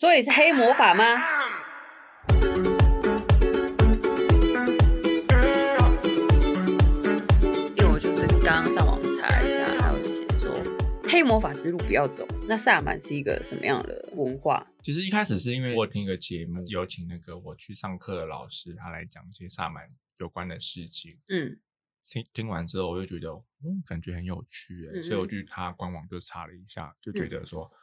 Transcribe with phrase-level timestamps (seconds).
[0.00, 1.04] 所以是黑魔法吗？
[7.74, 10.62] 因为我就是刚刚上网查一下，还有写说
[11.08, 12.24] 黑魔法之路不要走。
[12.46, 14.64] 那萨满是一个什么样的文化？
[14.84, 21.18] 其实一开始是因为我听一个节目，有请那个我去上课的老师，他来讲一些萨满有关的事情。
[21.28, 21.58] 嗯
[22.08, 23.30] 听听完之后，我就觉得，
[23.64, 27.76] 嗯，感觉很有趣所以我嗯去他官网就查了一下，就觉得说，嗯，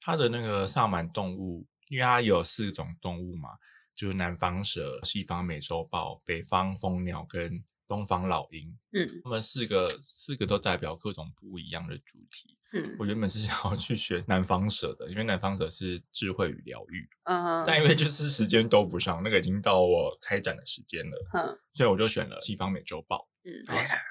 [0.00, 3.50] 他的那个萨满动物，因为它有四种动物嘛，
[3.94, 9.20] 就是南方蛇、西方美洲豹、北方蜂鸟跟东方老鹰，嗯。
[9.24, 12.56] 它们四个四个都代表各种不一样的主题。
[12.72, 12.96] 嗯。
[12.98, 21.58] 我原本是想要去学南方蛇的，因为南方蛇是智慧与疗愈，嗯但因为就是时间都不上，那个已经到我开展的时间了，嗯。
[21.72, 23.28] 所以我就选了西方美洲豹。
[23.44, 23.52] 嗯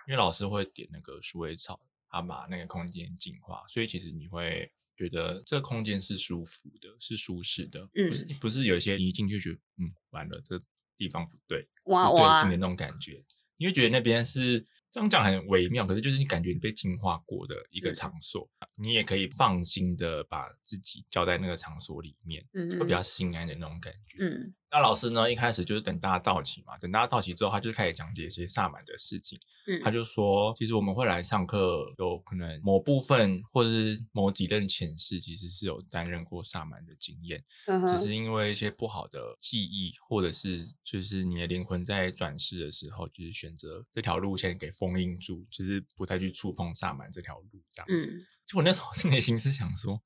[0.08, 1.78] 因为老师会点那个鼠尾草，
[2.10, 10.62] 它把那个空间净化，所以其实你会觉得这个空间是舒服的，是舒适的，不是不是有一些你一进去觉得嗯完了这
[10.98, 13.24] 地方不对，不对哇哇劲的那种感觉，
[13.58, 17.94] 你会觉得那边是这样讲很微妙，可是就是你感觉你被净化过的一个嗯。
[17.94, 24.18] 场所，你也可以放心的把自己交在那个场所里面，嗯会比较心安的那种感觉。
[24.20, 29.40] 嗯那老师呢，一开始就是等大家到齐嘛，等大家到齐之后，他就开始讲解一些萨满的事情。
[29.68, 48.12] 嗯他就说，其实我们会来上课，有可能某部分或者是某几任前世，其实是有担任过萨满的经验，嗯只是因为一些不好的记忆，或者是就是你的灵魂在转世的时候，就是选择这条路线给封印住，就是不太去触碰萨满这条路这样子。
[48.12, 50.00] 嗯就我那时候是内心是想说，嗯，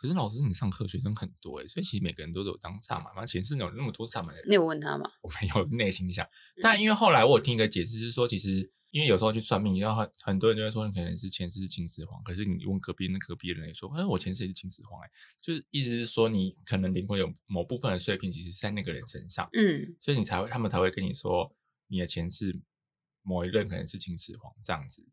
[0.00, 5.04] 可是老师你上课学生很多诶，所以其实每个人都有当萨满嘛，前世有那么多萨满的人，你有问他吗？
[5.20, 6.24] 我没有内心想。
[6.24, 21.54] 嗯但因为后来我有听一个解释是说，其实因为有时候去算命，然后很很多人就会说你可能是前世是秦始皇，可是你问隔壁那隔壁的人也说，哎，我前世也是秦始皇，哎，就是意思是说你可能灵魂有某部分的碎片，其实在那个人身上，嗯所以你才会他们才会跟你说
[21.88, 22.58] 你的前世
[23.22, 25.06] 某一任可能是秦始皇这样子。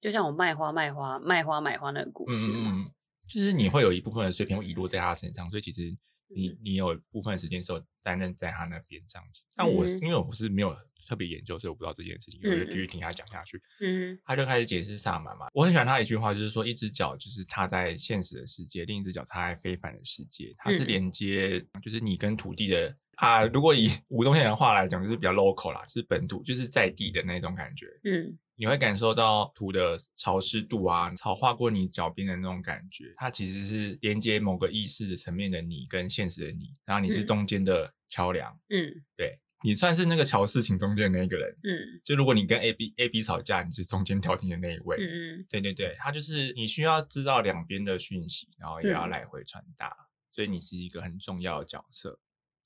[0.00, 2.70] 就像我卖花卖花卖花买花那个故嗯事嘛。
[2.70, 2.90] 嗯嗯，
[3.30, 5.96] 就是你会有一部分的碎片会遗落在他身上，所以其实
[6.34, 9.42] 你你有部分时间是有担任在他那边这样子。
[9.54, 10.76] 但我因为我不是没有
[11.06, 13.60] 特别研究，所以我不知道这件事情，我就嗯继续听他讲下去。
[13.80, 23.44] 嗯他就开始解释萨满嘛，我很喜欢他一句话，就是说一只脚就是踏在现实的世界，另一只脚踏在非凡的世界，它是嗯连接，就是你跟土地的啊。
[23.46, 27.86] 如果以吴宗宪的话来讲，就是比较 local 啦，就是本土，就是在地的那种感觉。
[28.04, 37.26] 嗯你会感受到土的潮湿度啊，草划过你脚边的那种感觉，它其实是连接某个意识的层面的你跟现实的你，然后你是嗯。
[37.26, 39.02] 中间的桥梁，嗯。
[39.16, 41.50] 对你算是那个桥事情中间的那一个人。
[41.64, 42.02] 嗯。
[42.04, 44.98] 就如果你跟 A B A B 吵架，你是中间调停的那一位。
[45.00, 45.46] 嗯。
[45.48, 49.08] 对对对，他就是你需要知道两边的讯息，然后也要嗯。
[49.08, 49.90] 来回传达，
[50.30, 52.20] 所以你是一个很重要的角色。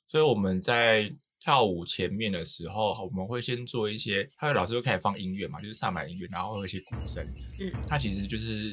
[0.09, 7.23] 所以我们在跳舞前面的时候，我们会先做一些，他的老师就开始放音乐嘛，就是萨满音乐，然后会有一些鼓声，
[7.61, 8.71] 嗯，它其实就是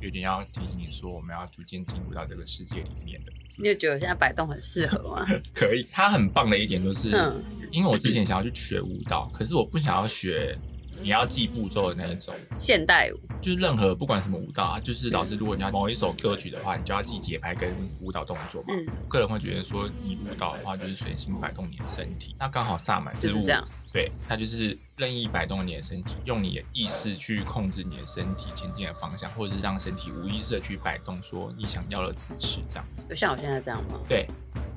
[0.00, 3.32] 有点要提醒你说，我们要逐渐进入到这个世界里面的。
[3.58, 5.26] 你就觉得现在摆动很适合吗？
[5.52, 10.56] 可以，它很棒的一点就是，嗯因为我之前想要去学舞蹈，可是我不想要学
[11.02, 12.34] 你要记步骤的那一种。
[12.58, 17.70] 现代舞，就是任何不管什么舞蹈啊，就是老师，如果你要某一首歌曲的话，你就要记节拍跟
[18.00, 18.68] 舞蹈动作嘛。
[18.70, 33.06] 嗯，我个人会觉得说，你舞蹈的话就是随心摆动你的身体，那刚好萨满舞就是这样，对，它就是任意摆动你的身体，用你的意识去控制你的身体前进的方向，或者是让身体无意识的去摆动，说你想要的姿势这样子。
[33.08, 34.00] 就像我现在这样吗？
[34.08, 34.26] 对，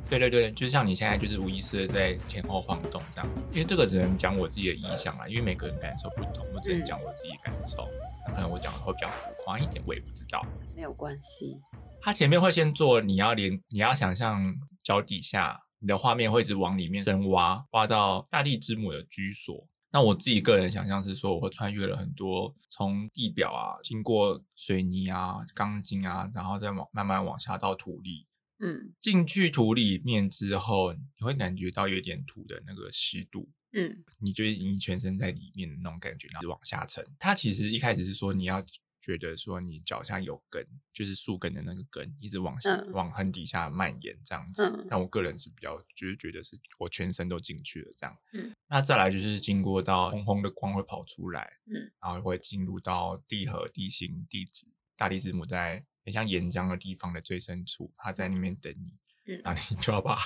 [0.09, 7.87] 对对对，就像你现在就是无意识的在前后晃动这样，因为这个只能讲我自己的意向啦，因为每个人感受不同，我只能嗯讲我自己感受，
[8.27, 10.43] 那可能我讲的会比较浮夸一点，我也不知道。
[10.75, 11.59] 没有关系。
[12.01, 19.67] 它前面会先做，你要连你要想象脚底下，你的画面会一直往里面深挖，挖到大地之母的居所。
[19.91, 28.27] 那我自己个人想象是说，我会穿越了很多从地表啊，经过水泥啊、钢筋啊，然后再往慢慢往下到土里，
[28.59, 37.05] 嗯进去土里面之后，你会感觉到有点土的那个湿度，嗯你就已经全身在里面的那种感觉，然后往下沉。
[37.17, 38.63] 它其实一开始是说你要
[39.01, 44.63] 觉得说你脚下有根，就是树根的那个根，一直往下、嗯往很底下蔓延这样子。
[44.65, 48.15] 嗯但我个人是比较就是觉得是我全身都进去了这样。
[48.33, 54.67] 嗯，那再来就是经过到红红的光会跑出来，嗯，然后会进入到地核、地心、地质、
[54.97, 58.97] 大地之母在很像岩浆的地方的最深处，他在那边等你，
[59.31, 60.17] 嗯，你就要把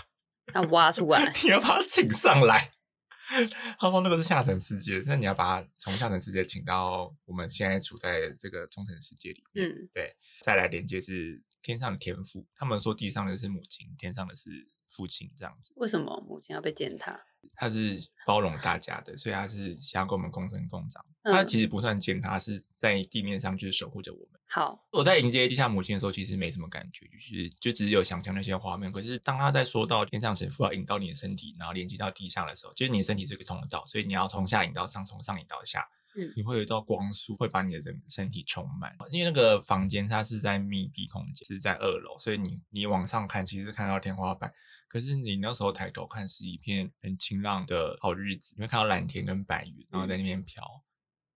[0.53, 1.29] 要挖出来。
[1.43, 2.71] 你要把它请上来。
[3.77, 9.67] 他说那个是下层世界，那你要把它从下层世界请到我们现在处在这个中层世界里面。
[9.67, 14.49] 嗯对，再来连接是天上的天父，他们说地上的是母亲，天上的是
[14.87, 15.73] 父亲，这样子。
[15.75, 17.25] 为什么母亲要被践踏？
[17.55, 21.05] 他是包容大家的，所以他是想要跟我们共生共长。
[21.23, 24.39] 他嗯其实不算践踏，是在地面上就是守护着我们。
[24.45, 28.91] 好，我在迎接地下母亲的时候，其实没什么感觉，就是就只是有想象那些画面。
[28.91, 35.87] 可是当他在说到天上神父要引到你的身体，然后连接到地下的时候，就是你的身体是个通道，所以你要从下引到上，从上引到下。
[36.15, 38.95] 嗯你会有一道光束会把你的整个身体充满。
[39.09, 44.53] 因为那个房间它是在密闭空间，是在二楼，所以你你往上看，其实是看到天花板。
[44.93, 50.63] 可是你那时候抬头看，是一片很晴朗的好日子，你会看到蓝天跟白云，然后在那边飘，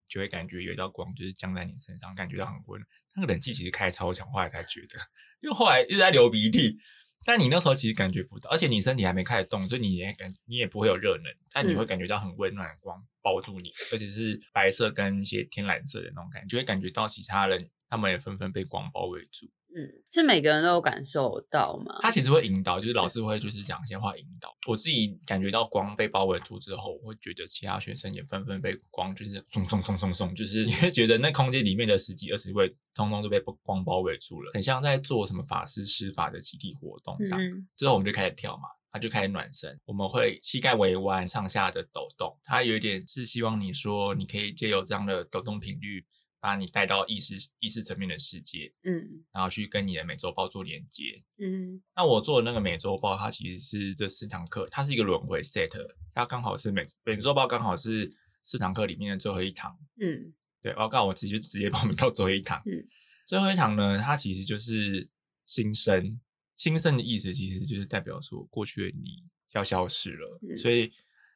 [0.07, 2.87] 就会感觉有一道光就是降在你身上，感觉到很温暖。
[3.15, 4.99] 那个冷气其实开超强，后来才觉得，
[5.41, 6.77] 因为后来一直在流鼻涕，
[7.25, 19.49] 但你那时候其实感觉不到，而且你身体还没开始动，所以你也感你也不会有热能，但你会嗯感觉到很温暖的光包住你，而且是白色跟一些天蓝色的那种感觉，就会感觉到其他人他们也纷纷被光包围住。
[19.77, 21.99] 嗯，是每个人都有感受到吗？
[22.01, 24.51] 他其实会引导，就是老师会就是讲一些话引导。
[24.67, 37.39] 我自己感觉到光被包围住之后，我会觉得其他学生也纷纷被光就是送送送送送，就是你会觉得那空间里面的十几二十位，通通都被光包围住了，很像在做什么法师施法的集体活动这样。
[37.39, 42.35] 嗯之后我们就开始跳嘛，他就开始暖身，我们会膝盖微弯，上下的抖动。
[42.43, 46.03] 他有一点是希望你说，你可以借由这样的抖动频率，
[46.39, 51.23] 把你带到意识意识层面的世界，嗯然后去跟你的美洲豹做连接。
[51.39, 55.69] 嗯那我做的那个美洲豹，它其实是这四堂课，它是一个轮回 set，
[56.13, 58.11] 它刚好是美美洲豹刚好是
[58.43, 59.77] 四堂课里面的最后一堂。
[59.99, 62.61] 嗯对，我刚好我直接直接报名到最后一堂。
[62.65, 62.87] 嗯，
[63.25, 65.09] 最后一堂呢，它其实就是
[65.45, 66.19] 新生。
[66.55, 70.91] 新生的意思其实就是代表说过去的你要消失了，嗯所以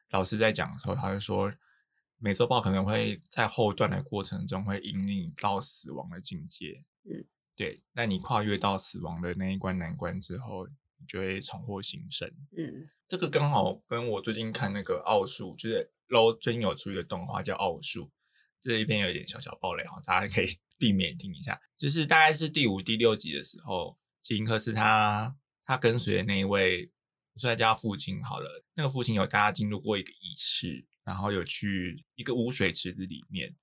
[0.09, 1.53] 老师在讲的时候，他就说
[2.21, 6.85] 美洲豹可能会在后段的过程中会引领到死亡的境界。
[7.03, 7.25] 嗯，
[7.55, 7.81] 对。
[7.93, 12.31] 那你跨越到死亡的那一关难关之后，你就会重获新生。
[12.55, 18.11] 嗯这个刚好跟我最近看那个奥数，就是 LO 最近有出一个动画叫奥数，
[18.61, 20.47] 这一边有一点小小暴雷哈，大家可以
[20.77, 21.59] 避免听一下。
[21.75, 25.35] 就是大概是第五、第六集的时候，吉因克斯他
[25.65, 26.91] 他跟随的那一位，
[27.33, 33.55] 我说他叫他父亲好了，那个父亲有带他进入过一个仪式，然后有去一个污水池子里面，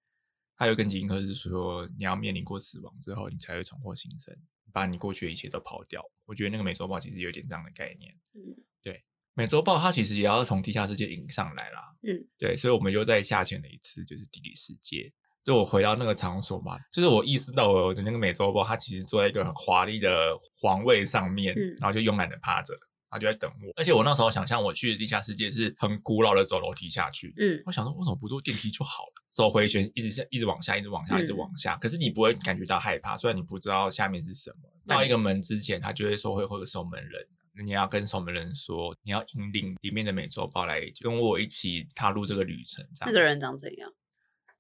[0.57, 4.37] 他有跟吉因克斯说，你要面临过死亡之后，你才会重获新生，
[4.73, 6.05] 把你过去的一切都抛掉。
[6.27, 8.15] 我觉得那个美洲豹其实有点这样的概念。
[8.35, 9.05] 嗯对
[9.35, 15.13] 美洲豹它其实也要从地下世界引上来啦，嗯对，所以我们又再下潜了一次，就是地理世界。
[15.45, 22.75] 就我回到那个场所嘛，就是我意识到我的那个美洲豹，它其实坐在一个很华丽的皇位上面，嗯然后就慵懒的趴着，
[23.11, 23.73] 它就在等我。
[23.77, 29.25] 而且我那时候想象我去的地下世界是很古老的走楼梯下去，嗯我想说为什么不坐电梯就好了？
[29.31, 31.77] 走回旋一直下，一直往下，一直往下，一直往下。
[31.77, 34.69] 可是你不会感觉到害怕，虽然你不知道下面是什么。
[34.87, 42.85] 到一个门之前，他就会说会会有守门人，那你要跟守门人说，你要引领里面的美洲豹来跟我一起踏入这个旅程。
[42.95, 43.93] 这样子那个人长怎样？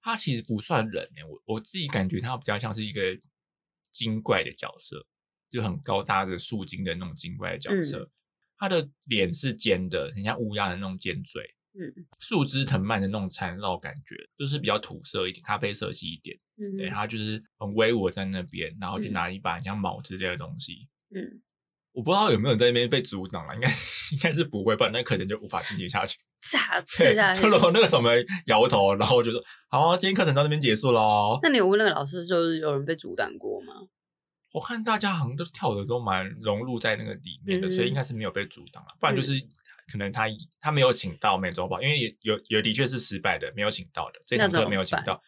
[0.01, 3.19] 他其实不算人诶、我我自己感觉他比较像是一个
[3.91, 5.05] 精怪的角色，
[5.51, 8.09] 就很高大的树精的那种精怪的角色。
[8.59, 11.43] 他的脸是尖的，很像乌鸦的那种尖嘴，
[11.79, 16.37] 嗯树枝藤蔓的那种缠绕感觉，就是比较土色一点，咖啡色系一点。
[16.61, 20.89] 嗯对，它就是很威武地在那边，然后就嗯拿一把很像矛之类的东西。
[21.15, 21.41] 嗯，
[21.93, 23.69] 我不知道有没有在那边被阻挡了，应该
[24.13, 26.19] 应该是不会，不然那可能就无法进行下去。
[26.41, 27.49] 炸 刺下去就。
[27.49, 28.11] 如果那个什么
[28.47, 31.39] 摇头，然后我就说好、啊，今天课程到这边结束喽。
[31.43, 33.75] 那你有问那个老师，就是有人被阻挡过吗？
[34.53, 38.89] 我看大家好像都跳的都蛮融入在那个里面的，所以应嗯该是没有被阻挡了。
[38.99, 39.39] 不然就是
[39.91, 40.27] 可能他
[40.61, 45.23] 他没有请到美洲豹，因为也有有的确是失败的，没有请到的，这堂课没有请到，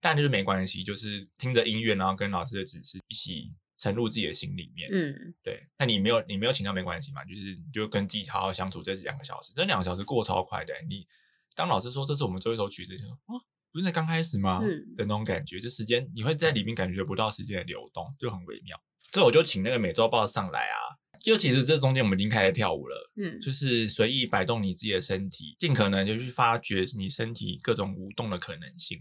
[0.00, 4.88] 但就是没关系，就是听着音乐，然后跟老师的指示一起沉入自己的心里面。
[4.92, 10.74] 嗯对，那你没有你没有请到没关系嘛，就是你就跟自己好好相处这两个小时，这两个小时过超快的。
[10.88, 11.06] 你
[11.54, 13.40] 当老师说这是我们最后一首曲子，就说哦，
[13.76, 14.60] 不是在刚开始吗？
[14.62, 18.74] 嗯的那种感觉，就时间你会在里面感觉不到时间的流动，就很微妙。
[19.12, 23.10] 所以我就请那个美洲豹上来啊，就其实这中间我们已经开始跳舞了。
[23.16, 28.98] 嗯就是随意摆动你自己的身体，尽可能就去发掘你身体各种舞动的可能性，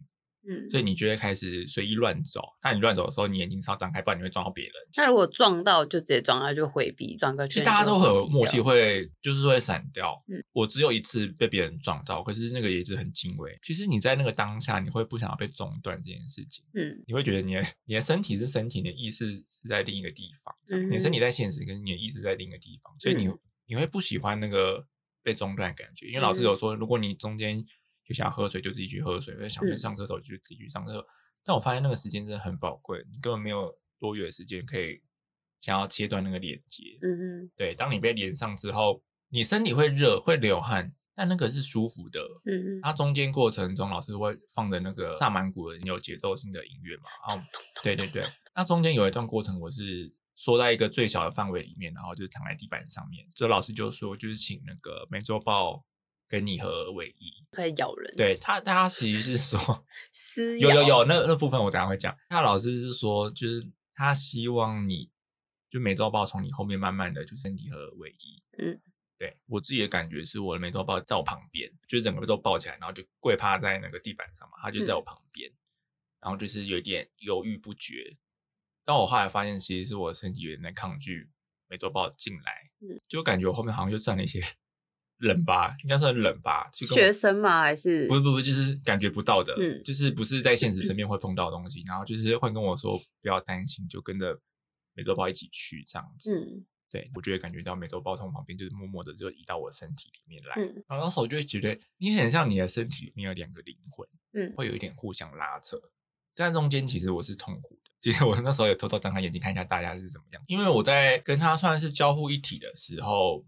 [0.47, 0.69] 嗯。
[0.69, 2.41] 所以你就会开始随意乱走。
[2.63, 4.73] 那你乱走的时候，你眼睛稍张开，不然你会撞到别人。
[4.95, 10.15] 那如果撞到就直接撞到就回避，转个圈其实大家都很有默契，掉会就是会闪掉。
[10.27, 13.57] 嗯我只有一次被别人撞到，可是那个也是很轻微。
[13.61, 24.85] 其实你在那个当下，你会不想要被中断这件事情，嗯你会觉得你的你的身体是身体，你的意识是在另一个地方，嗯你的身体在现实，跟你的意识在另一个地方，所以你、嗯你会不喜欢那个
[25.23, 26.05] 被中断的感觉。
[26.05, 27.65] 因为老师有说，如果你中间
[28.07, 31.05] 有想要喝水，就自己去喝水；想去嗯上厕所，就自己去上厕所。
[31.43, 35.01] 但我发现那个时间真的很宝贵，你根本没有多余的时间可以
[35.61, 36.97] 想要切断那个连接。
[37.01, 42.19] 嗯嗯，对，当你被连上之后，你身体会热，会流汗，但那个是舒服的。
[42.45, 47.03] 嗯嗯，它中间过程中，老师会放的那个萨满鼓的有节奏性的音乐嘛？
[47.27, 47.45] 然后，
[47.83, 48.23] 对对对，
[48.55, 53.25] 那中间有一段过程，我是缩在一个最小的范围里面，然后就是躺在地板上面。
[53.35, 55.85] 这老师就说，就是请那个美洲豹
[56.27, 57.33] 跟你合而为一。
[57.51, 62.15] 可以咬人，，对他，他其实是说，撕 咬有有有，那那部分我等下会讲。
[62.29, 65.09] 他老师是说，就是他希望你，
[65.69, 68.43] 就美洲豹从你后面慢慢的就身体合而为一。
[68.57, 68.81] 嗯，
[69.17, 75.49] 对我自己的感觉是，我的美洲豹在我旁边，就是整个都抱起来，然后就跪趴在那个地板上嘛，它就在我旁边，
[76.19, 78.17] 然后就是有点犹豫不决。
[78.83, 81.29] 但我后来发现，其实是我的身体有点在抗拒
[81.67, 84.41] 美洲豹进来，嗯就感觉我后面好像又站了一些
[85.17, 87.61] 人吧，应该算冷吧，就跟学生吗？
[87.61, 94.39] 还是不是不是不，就是感觉不到的，嗯就是不是在现实层面会碰到的东西，然后就是会跟我说不要担心，就跟着
[94.93, 96.37] 美洲豹一起去这样子。
[96.37, 105.77] 嗯对我就会感觉到美洲豹从旁边就是默默的就移到我身体里面来，嗯然后那时候我就会觉得你很像你的身体里面有两个灵魂，嗯会有一点互相拉扯，
[106.33, 107.91] 但中间其实我是痛苦的。
[107.99, 113.43] 其实我那时候也偷偷睁开眼睛看一下大家是怎么样，因为我在跟他算是交互一体的时候，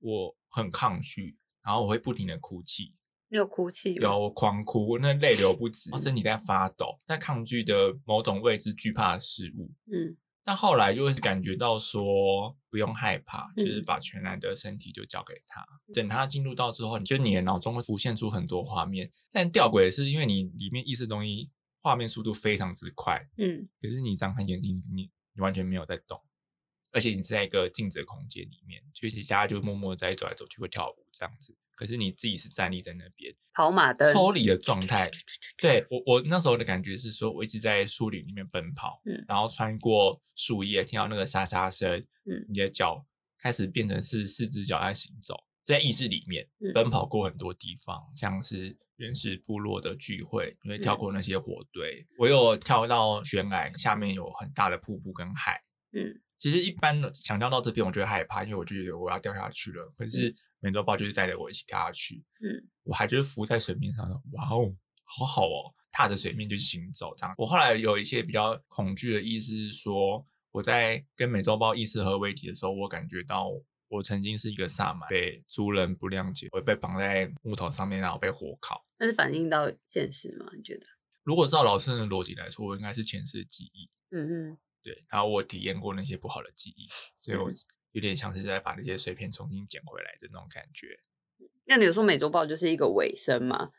[0.00, 2.94] 我很抗拒，然后我会不停的哭泣，
[3.28, 3.94] 你有哭泣？
[3.94, 9.72] 有狂哭，那泪流不止，身体在发抖，在抗拒的某种未知惧怕的事物。
[9.92, 15.66] 嗯但后来就会感觉到说不用害怕，就是嗯把全然的身体就交给他。
[15.94, 19.10] 等他进入到之后，你就你的脑中会浮现出很多画面。
[19.32, 26.20] 但吊诡的是，因为你里面意识东西画面速度非常之快，嗯可是你张开眼睛，你你完全没有在动，
[26.94, 31.54] 而且你是在一个静止的空间里面，就是大家就默默在走来走去会跳舞这样子。
[31.76, 35.10] 可是你自己是站立在那边，跑马灯抽离的状态。
[35.58, 41.98] 对我，我那时候的感觉是说，我一直在树林里面奔跑，嗯然后穿过树叶，听到那个沙沙声，
[42.30, 43.04] 嗯你的脚
[43.38, 45.34] 开始变成是四只脚在行走，
[45.64, 55.60] 在意识里面嗯奔跑过很多地方，像是原始部落的聚会，你会跳嗯过那些火堆，我有跳到悬崖下面有很大的瀑布跟海。
[55.92, 59.90] 嗯其实一般的想象到这边，我就会害怕，因为我就觉得我要掉下去了。
[59.96, 64.70] 可是美洲豹就是带着我一起掉下去，嗯我还就是浮在水面上的，哇哦，
[65.04, 67.34] 好好哦，踏着水面就行走这样。
[67.38, 70.22] 我后来有一些比较恐惧的意思是说，
[70.52, 73.48] 我在跟美洲豹意识合为一体的时候，我感觉到
[73.88, 78.84] 我曾经是一个萨满，被族人不谅解，我被绑在木头上面，然后被火烤。
[78.98, 80.44] 那是反映到现实吗？
[80.54, 80.86] 你觉得？
[81.22, 86.86] 如果照老师的逻辑来说，我应该是前世的记忆，嗯嗯对，然后我体验过那些不好的记忆，
[87.22, 87.56] 所以我嗯
[87.92, 91.00] 有点像是在把那些碎片重新捡回来的那种感觉。
[91.64, 93.70] 那你有说美洲豹就是一个尾声吗？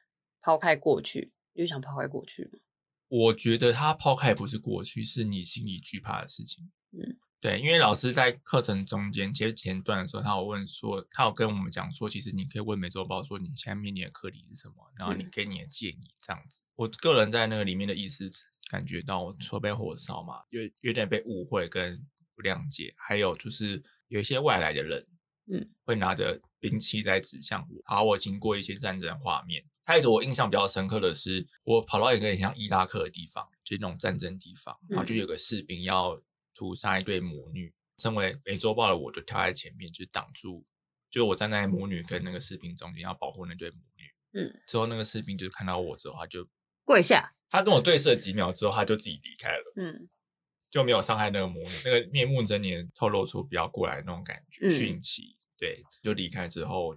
[0.41, 2.59] 抛开过去，你就想抛开过去吗？
[3.07, 6.71] 我觉得他抛开不是过去，是你心里惧怕的事情。
[6.91, 16.63] 嗯，对，因为老师在课程中间，其实前段的时候，他有问说，他有跟我们讲说，其实你可以问美洲豹说，你现在面临的课题是什么，然后你嗯给你的建议这样子。
[16.75, 18.31] 我个人在那个里面的意思，
[18.69, 21.97] 感觉到我被火烧嘛，有有点被误会跟
[22.35, 25.07] 不谅解，还有就是有一些外来的人，
[25.51, 29.63] 嗯，会拿着兵器在指向我，然后我经过一些战争画面。
[29.87, 36.19] 还有一个我印象比较深刻的是，我跑到一个很像伊拉克的地方，就是那种战争地方，然后就嗯有个士兵要
[36.55, 37.73] 屠杀一对母女。
[37.97, 40.65] 身为美洲豹的我，就跳在前面，就是挡住，
[41.09, 44.03] 就我站在母女跟那个士兵中间，要保护那对母女。
[44.33, 46.45] 嗯，之后那个士兵就看到我之后，他就
[46.83, 47.31] 跪下。
[47.55, 50.09] 他跟我对视了几秒之后，他就自己离开了，嗯
[50.69, 51.69] 就没有伤害那个母女。
[51.85, 55.37] 那个面目狰狞，透露出不要过来的那种感觉，嗯讯息。
[55.57, 56.93] 对，就离开之后，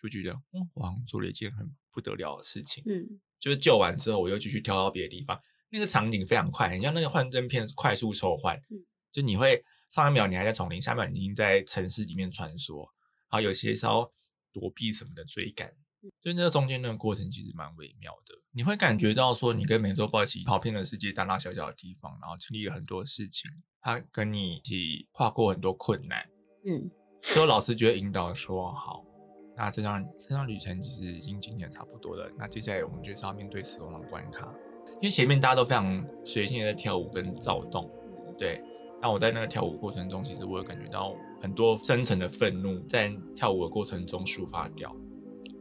[0.00, 2.82] 就觉得，嗯，我好像做了一件很不得了的事情。
[2.86, 5.38] 嗯就是救完之后，我又继续跳到别的地方，
[5.70, 12.78] 那个场景非常快，很像那个幻灯片快速抽换，嗯就你会上一秒你还在丛林，下一秒你已经在城市里面穿梭，
[13.30, 14.10] 然后有些时候
[14.52, 15.72] 躲避什么的追赶，
[16.22, 23.50] 就那个中间那个过程其实蛮微妙的，你会感觉到说你跟美洲豹一起跑遍了世界大大小小的地方，然后经历了很多事情，
[23.80, 26.28] 他跟你一起跨过很多困难，
[26.66, 26.90] 嗯
[27.22, 29.04] 所以老师就会引导说好。
[29.56, 34.48] 那这段这段旅程其实已经经历的差不多了，那接下来我们就是要面对死亡的关卡。
[35.00, 37.90] 因为前面大家都非常随性的在跳舞跟躁动，
[38.38, 38.62] 对。
[39.00, 44.94] 那我在那个跳舞过程中，其实我有感觉到很多深层的愤怒在跳舞的过程中抒发掉。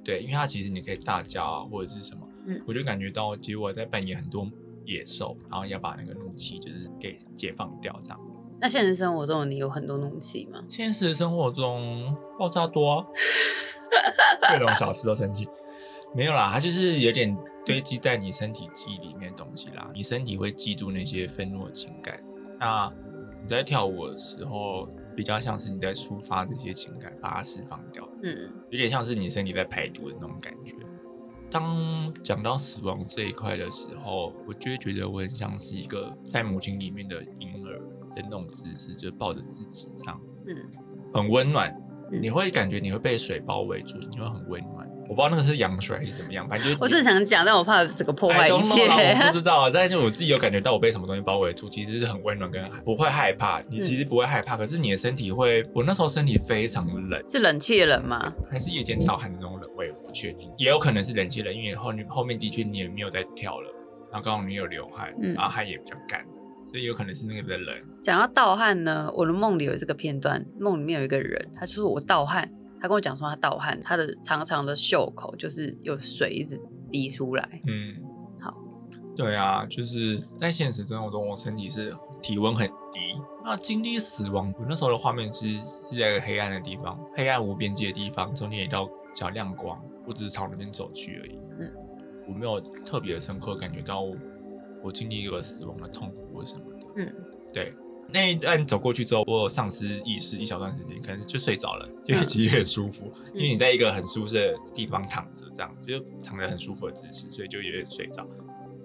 [0.08, 4.50] 对，因为它其实你可以大叫啊，或者是什么，嗯我就感觉到其实我在扮演很多
[4.86, 8.20] 野兽，然后要把那个怒气就是给解放掉这样。
[8.62, 10.64] 那现实生活中你有很多怒气吗？
[10.70, 13.06] 现实生活中爆炸多、啊，
[14.50, 15.46] 各种小事都生气，
[16.16, 19.92] 没有啦，它就是有点堆积在你身体记忆里面的东西啦。
[19.94, 22.18] 你身体会记住那些愤怒的情感，
[22.58, 22.90] 那
[23.44, 24.88] 你在跳舞的时候，
[25.18, 30.76] 比较像是你在抒发这些情感，把它释放掉，嗯有点像是你身体在排毒的那种感觉。
[31.50, 37.80] 当讲到死亡这一块的时候，我就会觉得我很像是一个在母亲里面的婴儿
[38.16, 40.56] 的那种姿势，就抱着自己这样，嗯，
[41.12, 41.72] 很温暖。
[42.12, 44.77] 嗯你会感觉你会被水包围住，你会很温暖。
[45.10, 48.84] 我不知道那个是羊水还是怎么样，反正就是我正想讲，但我怕这个破坏一切。
[48.88, 53.62] 我不知道， 但是我自己有感觉到我被什么东西包围住，其实是很温暖跟不会害怕。
[53.70, 58.34] 你其实不会害怕，可是你的身体会，我那时候身体非常冷，是冷气的冷吗？
[58.52, 63.70] 还是夜间盗汗的那种冷，我也不确定，也有可能是冷气冷，因为后面后面的确你也没有在跳了，
[64.12, 66.22] 然后刚好你有流汗，嗯然后汗也比较干，
[66.70, 67.76] 所以有可能是那个比较冷。
[68.04, 76.60] 讲到盗汗呢，我的梦里有这个片段，梦里面有一个人，他就是我盗汗，他跟我讲说他盗汗，他的长长的袖口就是有水一直
[76.92, 77.62] 滴出来。
[77.66, 77.96] 嗯，
[78.40, 78.56] 好，
[79.16, 83.20] 对啊，就是在现实生活中，我身体是体温很低。
[83.44, 91.40] 那经历死亡，我那时候的画面是是在一个黑暗的地方，黑暗无边界的地方，中间有一道小亮光，我只是朝那边走去而已。
[91.60, 91.74] 嗯，
[92.28, 94.04] 我没有特别深刻感觉到
[94.84, 96.88] 我经历一个死亡的痛苦或什么的。
[96.98, 97.16] 嗯，
[97.54, 97.74] 对。
[98.12, 108.24] 那一段走过去之后，我有丧失意识一小段时间，可能就睡着了，就是其实很舒服，因为你在一个很舒适的地方躺着，这样就躺着很舒服的姿势，所以就有点睡着。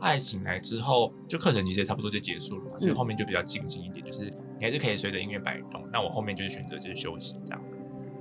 [0.00, 4.24] 后来醒来之后，就课程其实差不多就结束了嘛，所以嗯后面就比较静心一点，就是
[4.58, 5.80] 你还是可以随着音乐摆动。
[5.92, 7.64] 那我后面就是选择就是休息这样，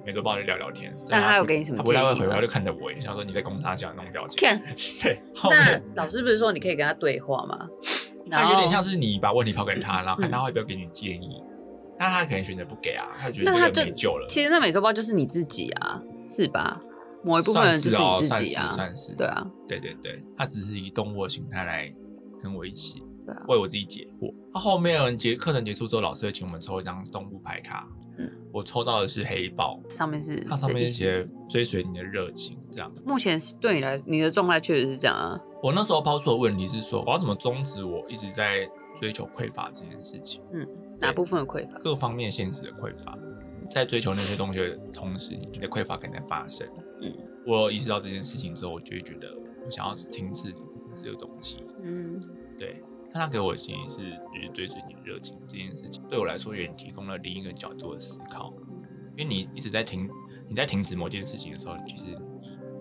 [0.06, 0.96] 每周报就聊聊天。
[1.10, 4.38] 那他有不给你什么他不太会回，建议吗他就看着我，想说你在攻他讲那种表情。
[4.40, 4.62] 看，
[5.02, 7.68] 对，后那面老师不是说你可以跟他对话吗？
[8.32, 11.44] 然后他有点像是你把问题抛给他，然后看嗯他会不会给你建议。
[12.00, 14.26] 那他可能选择不给啊，他觉得这那他就个没救了。
[14.28, 16.82] 其实那美洲豹就是你自己啊，是吧？
[17.24, 21.94] 某一部分人就是哦，你算是自己啊，算是对啊，对对对，他只是以动物的形态来
[22.42, 24.34] 跟我一起对啊，为我自己解惑。
[24.52, 32.92] 他后面结课程结束之后，老师会请我们抽一张动物牌卡，嗯，我抽到的是黑豹，上面是它上面写追随你的热情，这样。
[33.06, 35.40] 目前对你来，你的状态确实是这样啊。
[35.62, 38.68] 我那时候抛出的问题是说，我要怎么终止我一直在
[39.00, 40.42] 追求匮乏这件事情？
[40.52, 40.68] 嗯，
[41.00, 41.78] 哪部分的匮乏？
[41.80, 43.18] 各方面现实的匮乏，
[43.70, 46.68] 在追求那些东西的同时，你的匮乏感在发生。
[47.02, 47.14] 嗯，
[47.46, 49.28] 我意识到这件事情之后，我就会觉得
[49.64, 50.54] 我想要停止
[50.96, 51.64] 这个东西。
[51.84, 52.20] 嗯
[52.60, 52.82] 对，
[53.14, 53.98] 那他给我的建议是，
[54.34, 58.54] 就是追随你的热情这件事情，对我来说也提供了另一个角度的思考。
[59.16, 60.10] 因为你一直在停，
[60.48, 62.18] 你在停止某件事情的时候，其实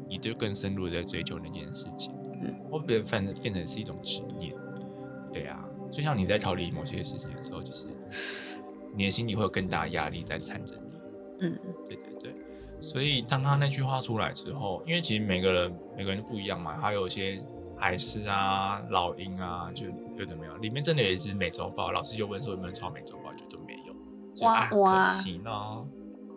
[0.09, 4.55] 你你就更深入的在追求那件事情，嗯，或变反正变成是一种执念。
[5.33, 7.87] 对啊，就像你在逃离某些事情的时候，就是
[8.97, 10.93] 你的心里会有更大的压力在缠着你。
[11.43, 12.35] 嗯对对对，
[12.81, 17.41] 所以当他那句话出来之后，因为其实每个人每个人都不一样嘛，还有一些
[17.79, 19.87] 海狮啊、老鹰啊，就
[20.19, 23.95] 有的没有，里面真的有一只美洲豹，老师就问说有没有人抄美洲豹，就都没有，
[24.35, 24.45] 就
[24.81, 25.51] 哇可惜呢。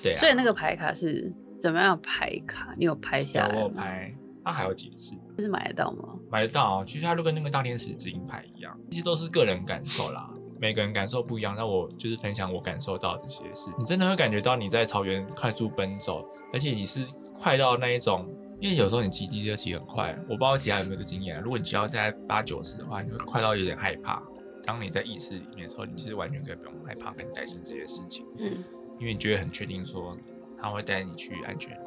[0.02, 2.74] 对啊，所以那个牌卡是怎么样排卡？
[2.78, 3.70] 你有拍下有我有？
[3.70, 6.20] 拍，他还要解释，是买得到吗？
[6.30, 10.30] 买得到啊，其实它就跟那个大天使之鹰牌一样，这些都是个人感受啦。
[10.60, 13.70] 每个人感受不一样，那我就是分享我感受到这些事。
[13.78, 18.26] 你真的会感觉到你在草原快速奔走，而且你是快到那一种，
[18.60, 21.42] 因为有时候你骑机车骑很快，我不知道其他有没有这经验啊。
[21.44, 24.24] 如果你骑到在八九十的话，你会快到有点害怕。
[24.66, 28.64] 当你在意识里面的时候，你其实完全可以不用害怕跟担心这些事情，嗯
[29.00, 30.18] 因为你就会很确定说
[30.58, 31.78] 他会带你去安全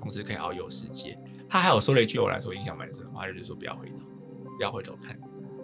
[0.00, 1.16] 同时可以遨游世界。
[1.48, 4.04] 他还有说了一句我来说印象蛮深的话，就是说不要回头，
[4.56, 5.16] 不要回头看。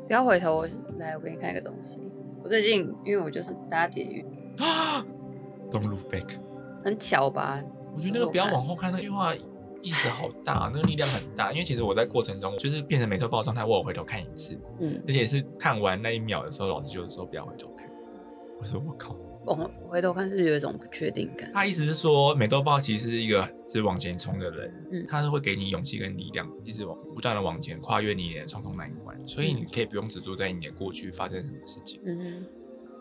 [0.07, 0.69] 不要回头，我
[0.99, 2.01] 来，我给你看一个东西。
[2.43, 4.25] 我最近因为我就是搭捷运，
[5.71, 6.39] Don't look back。
[6.85, 7.61] 很巧吧？
[7.95, 9.35] 我觉得那个不要往后看那句话
[9.81, 11.51] 意思好大，那个力量很大。
[11.53, 17.91] 因为其实我在过程中就是变成美洲豹状态，我有回头看一次，嗯，而且是看完那一秒的时候，老师就说不要回头看。
[18.61, 21.51] 我说我靠，往回头看是不是有一种不确定感？
[21.55, 32.01] 他意思是说美豆豹其实是一个是往前冲的人，嗯他是会给你勇气跟力量，一直往不断的往前跨越你的重重难关，所以你可以不用执着在你的过去发生什么事情。
[32.05, 32.45] 嗯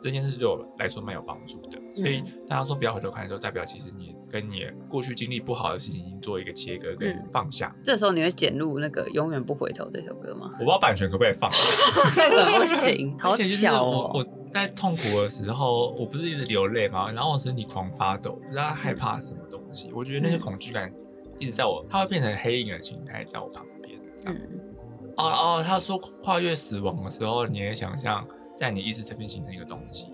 [0.04, 1.80] 这件事对我来说蛮有帮助的。
[1.96, 7.76] 所以大家说不要回头看的时候，代表其实你跟你过去经历不好的事情已经做一个切割跟嗯放下。
[7.84, 10.52] 这时候你会剪入那个《永远不回头》这首歌吗？
[10.54, 11.50] 我不知道版权可不可以放，
[12.16, 14.12] 那个不行， 好巧哦。
[14.14, 14.26] 我我
[14.56, 19.92] 在痛苦的时候，我不是一直流泪吗，然后我身体狂发抖，不知道害怕什么东西。
[19.94, 20.90] 我觉得那些嗯恐惧感
[21.38, 24.00] 一直在我，它会变成黑影的形态在我旁边。
[24.18, 24.60] 这样嗯
[25.18, 30.08] 哦哦，他说跨越死亡的时候，你也想象在你意识层面形成一个东西。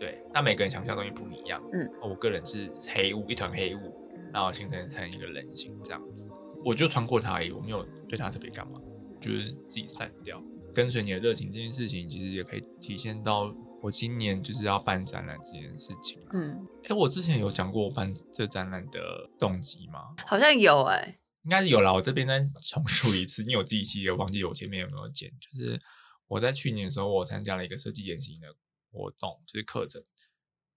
[0.00, 1.62] 对，那每个人想象东西不一样。
[1.74, 3.94] 嗯，我个人是黑雾，一团黑雾，
[4.32, 6.30] 然后形成成一个人形这样子。
[6.64, 8.80] 我就穿过它而已，我没有对它特别干嘛，
[9.20, 10.42] 就是自己散掉。
[10.74, 16.24] 跟随你的热情这件事情，其实也可以体现到我今年就是要办展览这件事情。
[16.32, 20.14] 嗯，哎，我之前有讲过我办这展览的动机吗？
[20.24, 25.28] 好像有哎、应该是有啦，我这边再重述一次，因为我自己其实也忘记我前面有没有剪。
[25.40, 25.82] 就是
[26.28, 28.54] 我在去年的时候，我参加了一个设计研习的
[28.92, 30.00] 活动，就是课程，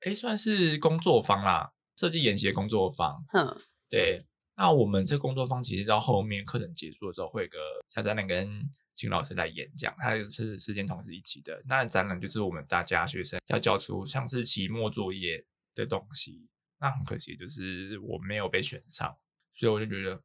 [0.01, 3.23] 哎，算是工作坊啦，设计研习的工作坊。
[3.31, 3.55] 哼，
[3.87, 4.25] 对，
[4.57, 7.57] 那我们这工作坊其实到后面课程结束的时候，会有个
[7.93, 11.61] 小展览跟请老师来演讲，他是时间同时一起的。
[11.67, 16.47] 那展览就是我们大家学生要交出像是期末作业的东西，
[16.79, 19.15] 那很可惜就是我没有被选上，
[19.53, 20.23] 所以我就觉得。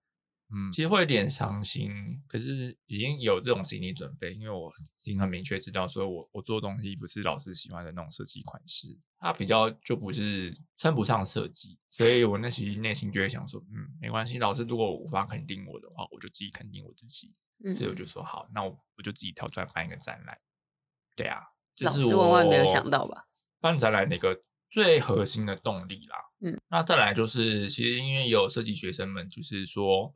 [0.53, 4.69] 嗯，其实会有点伤心，可是已经有这种心理准备，因为我
[5.05, 17.33] 已经很明确知道，说我我做东西不是老师喜欢的那种设计款式，它比较就不是称不上设计，所以我那其实内心就会想说，嗯，没关系，老师如果无法肯定我的话，我就自己肯定我自己，
[17.65, 20.39] 嗯所以我就说好，那我我就自己跳出来办一个展览，
[21.17, 21.41] 对啊，
[21.77, 23.27] 这是我万万没有想到吧？
[23.61, 26.17] 办展览的一个最核心的动力啦。
[26.41, 30.15] 嗯，那再来就是，其实因为有设计学生们，就是说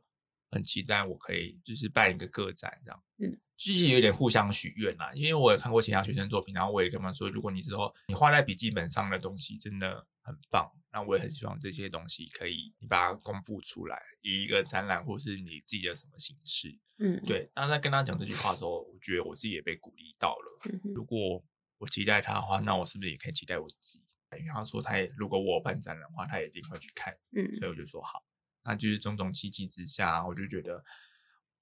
[0.49, 3.03] 很期待我可以就是办一个个展这样。
[3.19, 16.79] 嗯，其实有点互相许愿啦，因为我也看过其他学生作品，然后我也跟他们说，如果你之后你画在笔记本上的东西真的很棒，那我也很希望这些东西可以你把它公布出来，以一个展览或是你自己的什么形式。
[16.99, 20.59] 嗯，，对，那在跟他讲这句话的时候，我觉得我自己也被鼓励到了。
[20.71, 21.43] 嗯，如果
[21.79, 24.01] 我期待他的话，那我是不是也可以期待我自己？
[24.39, 28.23] 因为他说他也如果我有办展览的话，他也一定会去看，嗯所以我就说好。
[28.63, 30.81] 那就是种种契机之下，我就觉得，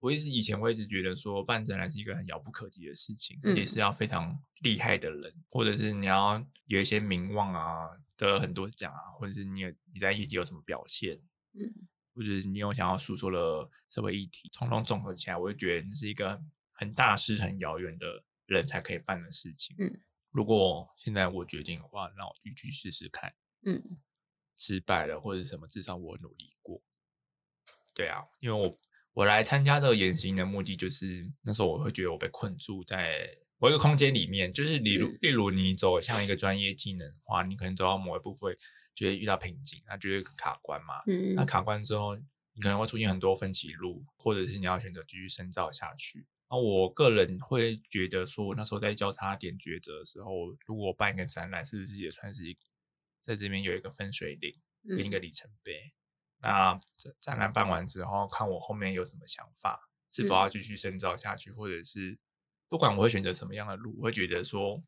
[0.03, 7.87] 我一直以前我一直觉得说办展览是一个很遥不可及的事情，而且嗯是要非常厉害的人，或者是你要有一些名望啊，
[8.17, 11.15] 得很多奖啊，或者是你有你在业界有什么表现，
[11.53, 19.73] 嗯或者是你有想要诉说的社会议题，从中综合起来，我就觉得是一个很大师、很遥远的人才可以办的事情。
[19.79, 19.89] 嗯，
[20.31, 23.33] 如果现在我决定的话，那我就去试试看。
[23.65, 24.01] 嗯
[24.57, 26.83] 失败了或者什么，至少我努力过。
[27.93, 28.79] 对啊，因为我
[29.13, 38.57] 我来参加这个演习的目的就是那时候我会觉得我被困住在某一个空间里面，就是例如、嗯例如你走向一个专业技能的话，你可能走到某一部分
[38.93, 40.95] 就会遇到瓶颈，那就会卡关嘛。
[41.07, 46.25] 嗯那卡关之后，你可能会出现很多分歧路，或者是你要选择继续深造下去。
[46.49, 52.57] 那我个人会觉得说，我那时候在交叉点抉择的时候，如果我办一个展览，是不是也算是一
[53.25, 54.53] 在这边有一个分水岭，
[54.87, 55.93] 跟一嗯个里程碑？
[56.43, 60.37] 那展展览办完之后，看我后面有什么想法，是否嗯。
[60.37, 62.19] 要继续深造下去，或者是
[62.67, 64.83] 不管我会选择什么样的路，我会觉得说，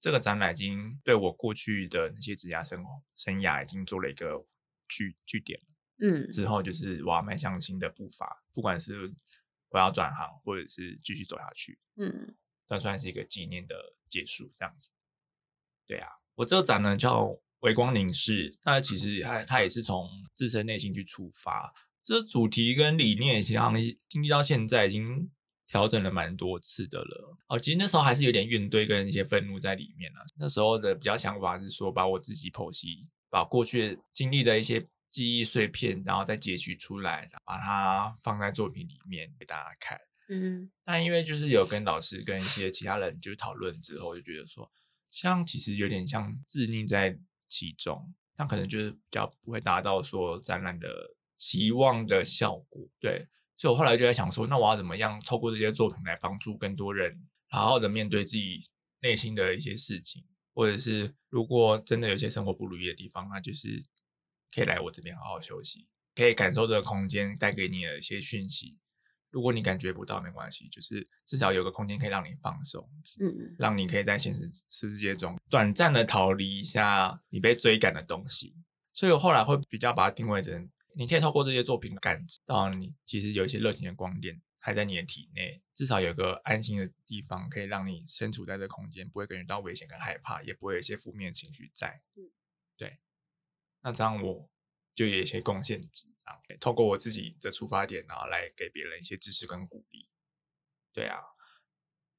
[0.00, 4.46] 这个展览已经对我过去的那些职涯生活生涯已经做了一个
[4.88, 5.66] 据据点了。
[5.98, 6.30] 嗯。
[6.30, 9.14] 之后就是我要迈向新的步伐，不管是
[9.68, 12.34] 我要转行，或者是继续走下去，嗯。
[12.66, 13.76] 算算是一个纪念的
[14.08, 14.90] 结束，这样子。
[15.86, 21.72] 对啊，我这个展呢叫微光凝视，那其实它它也是从自身内心去出发，
[22.04, 23.60] 这主题跟理念，其实
[24.08, 25.30] 经历到现在已经
[25.66, 27.36] 调整了蛮多次的了。
[27.48, 30.20] 哦，其实那时候还是有点怨怼跟一些愤怒在里面啊。
[30.38, 39.98] 那时候的比较想法是说，把我自己剖析，把过去经历的一些记忆碎片，然后再截取出来，把它放在作品里面给大家看。
[40.28, 44.70] 嗯但因为就是有跟老师跟一些其他人就是讨论之后，就觉得说，
[45.10, 50.88] 这样其实有点像自溺在其中，那可能就是比较不会达到说展览的
[51.36, 52.88] 期望的效果。
[53.00, 58.68] 对，所以我后来就在想说，那我要怎么样透过这些作品来帮助更多人，好好的面对自己
[59.00, 63.86] 内心的一些事情，或者是如果真的有些生活不如意的地方，那就是
[64.54, 68.78] 可以来我这边好好休息，可以感受这个空间带给你的一些讯息。
[69.36, 72.88] 如果你感觉不到没关系，就是至少有个空间可以让你放松，
[73.20, 78.56] 嗯让你可以在现实世界中短暂的逃离一下你被追赶的东西。
[78.94, 92.00] 所以我后来会比较把它定位成，你可以透过这些作品感知到你其实有一些热情的光点还在你的体内，至少有个安心的地方可以让你身处在这个空间，不会感觉到危险跟害怕，也不会有一些负面情绪在。
[92.16, 92.30] 嗯
[92.78, 93.00] 对。
[93.82, 94.48] 那这样我
[94.94, 96.06] 就有一些贡献值，
[96.46, 100.08] 这样透过我自己的出发点，然后来给别人一些支持跟鼓励。
[100.92, 101.18] 对啊，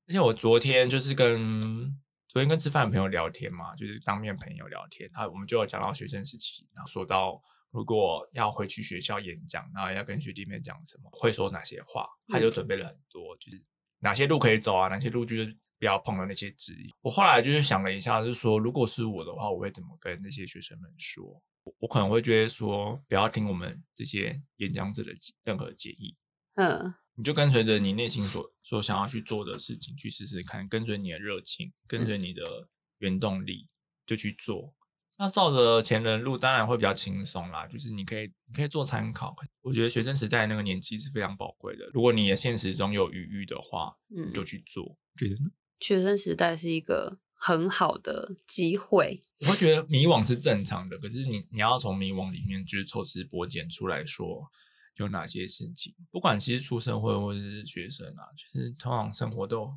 [0.08, 7.42] 而且我昨天就是跟昨天跟吃饭的朋友聊天嘛，就是当面朋友聊天，他我们就有讲到学生时期，然后说到
[7.72, 13.66] 如果要回去学校演讲，然后要跟学弟妹讲什么，会说哪些话，他就嗯准备了很多，就是
[14.00, 16.92] 哪些路可以走啊，哪些路就是不要碰的那些指引。
[17.02, 21.42] 我后来就是想了一下，就是说，如果是我的话，我会怎么跟那些学生们说？
[21.68, 25.12] 我我可能会觉得说，不要听我们这些演讲者的
[25.44, 26.16] 任何建议，
[26.56, 32.44] 嗯你就跟随着你内心所所想要去做的事情去试试看，跟随你的热情，跟嗯随你的
[33.00, 33.68] 原动力，
[34.06, 34.76] 就去做。
[35.18, 37.66] 那照着前人路，当然会比较轻松啦。
[37.66, 39.36] 就是你可以，你可以做参考。
[39.62, 41.90] 我觉得学生时代那个年纪是非常宝贵的。
[41.92, 44.96] 如果你的现实中有余裕的话，嗯，就去做。
[45.18, 45.50] 觉得呢？
[45.80, 49.20] 学生时代是一个很好的机会。
[49.42, 54.52] 我会觉得迷惘是正常的，可是你你要从迷惘里面就是抽丝剥茧出来说
[54.96, 55.96] 有哪些事情。
[56.12, 59.72] 不管其实出社会或者是学生啊，就是通常生活都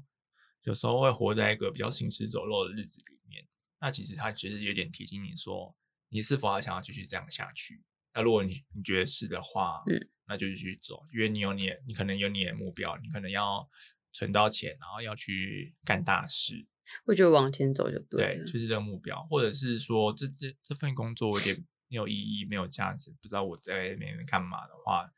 [0.62, 3.46] 有时候会活在一个比较行尸走肉的日子里面。
[3.80, 5.74] 那其实他其实有点提醒你说，
[6.08, 7.82] 你是否还想要继续这样下去？
[8.14, 13.68] 那如果你你觉得是的话，嗯，那就继续走，因为你有你，你可能有你的目标，你可能要
[14.12, 16.66] 存到钱，然后要去干大事。
[17.05, 18.44] 我觉得往前走就对，了。
[18.44, 21.57] 就是这个目标，或者是说这这这份工作有点
[21.88, 25.12] 没有意义、没有价值，不知道我在里面干嘛的话，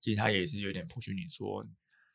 [0.00, 1.66] 其实他也是有点迫许你说，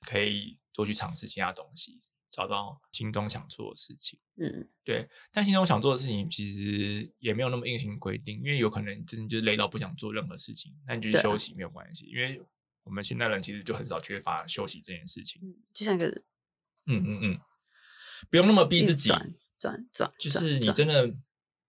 [0.01, 2.01] 可以多去尝试其他东西。
[2.33, 12.41] 找到心中想做的事情，嗯，对，但心中想做的事情其实也没有那么硬性规定，因为有可能真的就是累到不想做任何事情，那你就是休息没有关系，因为
[12.83, 16.07] 我们现代人其实就很少缺乏休息这件事情，嗯，就像一个，
[16.85, 17.39] 嗯嗯嗯，
[18.29, 19.09] 不用那么逼自己，
[19.59, 21.13] 转转，就是你真的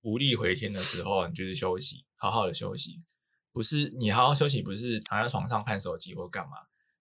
[0.02, 3.02] 无力回天的时候，你就是休息，好好的休息，
[3.52, 6.52] 不是你好好休息，不是躺在床上看手机或干嘛，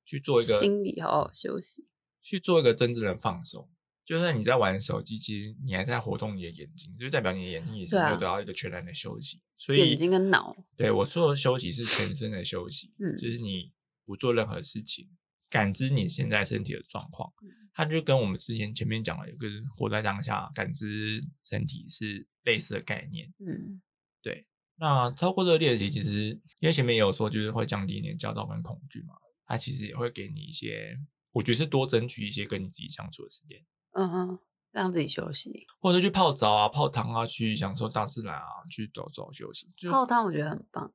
[0.05, 1.87] 去做一个心理好好休息。
[2.21, 3.67] 去做一个真正的放松，
[4.05, 9.41] 就算你在玩手机，其实你还在活动你的眼睛，就代表你的眼睛也是没有得到一个全然的休息。
[9.57, 13.71] 所以眼睛跟脑，对我说的休息是全身的休息，嗯，就是你
[14.05, 15.09] 不做任何事情，
[15.49, 17.33] 感知你现在身体的状况。
[17.73, 23.33] 它就跟我们之前前面讲的有个活在当下，感知身体是类似的概念。
[23.39, 23.81] 嗯，
[24.21, 24.45] 对。
[24.75, 26.29] 那透过这个练习，其实
[26.59, 30.97] 因为前面也有说，就是会降低你的焦躁跟恐惧嘛，它其实也会给你一些。
[31.33, 34.39] 我觉得是多争取一些跟你自己相处的时间，嗯哼，
[34.71, 39.65] 让自己休息，或者去泡澡啊、泡汤啊，去享受大自然啊，去走走休息。
[39.89, 40.93] 泡汤我觉得很棒。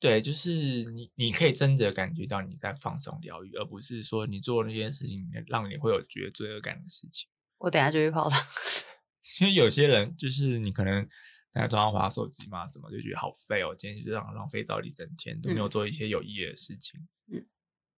[0.00, 7.28] 对，就是你你可以真的感觉到你在放松疗愈，而不是说你做那些事情让你会有觉得罪恶感的事情。
[7.58, 8.40] 我等下就去泡汤，
[9.40, 11.08] 因为有些人就是你可能
[11.52, 17.00] 在床上玩手机嘛，怎么就觉得好废哦，今天就这样浪费到一整天都没有做一些有意义的事情。
[17.32, 17.44] 嗯。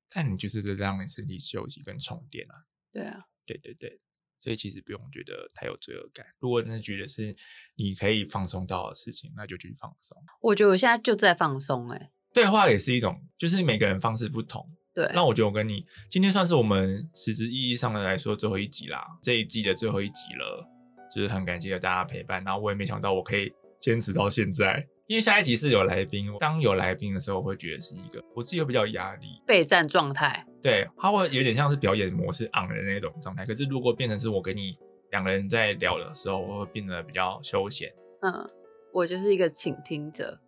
[0.08, 2.64] 但你就是在让你身体休息跟充电啊。
[2.90, 4.00] 对啊，对对对，
[4.40, 6.24] 所以其实不用觉得太有罪恶感。
[6.38, 7.36] 如果真的觉得是
[7.76, 10.16] 你可以放松到的事情，那就去放松。
[10.40, 14.66] 我觉得我现在就在放松，哎，对话也是一种，就是每个人方式不同。
[14.92, 20.66] 对，那我觉得我跟你今天算是我们实质意义上的来说最后一集啦，这一季的最后一集了，
[21.14, 22.42] 就是很感谢大家陪伴。
[22.42, 24.84] 然后我也没想到我可以坚持到现在。
[25.06, 30.46] 因为下一集是有来宾，当有来宾的时候，我会觉得是一个我自己会比较压力，备战状态。
[30.62, 33.46] 对，他会有点像是表演模式 on 的那种状态。
[33.46, 34.76] 可是如果变成是我跟你
[35.10, 37.92] 两个人在聊的时候，我会变得比较休闲。
[38.22, 38.50] 嗯，
[38.92, 40.38] 我就是一个倾听者。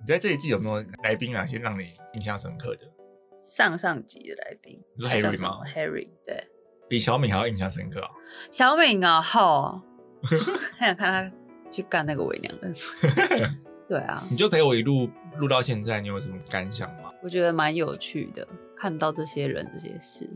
[0.00, 2.88] 你在这一季有没有来宾哪些让你印象深刻的？
[3.30, 6.44] 上上集的来宾，你说 Harry 吗？Harry，对，
[6.88, 8.08] 比小敏还要印象深刻啊。
[8.50, 9.82] 小敏啊，好，
[10.22, 11.36] 很想看他
[11.70, 12.72] 去干那个伪娘的。
[13.88, 17.07] 对啊，你就陪我一路录到现在，你有什么感想吗？
[17.22, 20.28] 我觉得蛮有趣的，看到这些人这些事，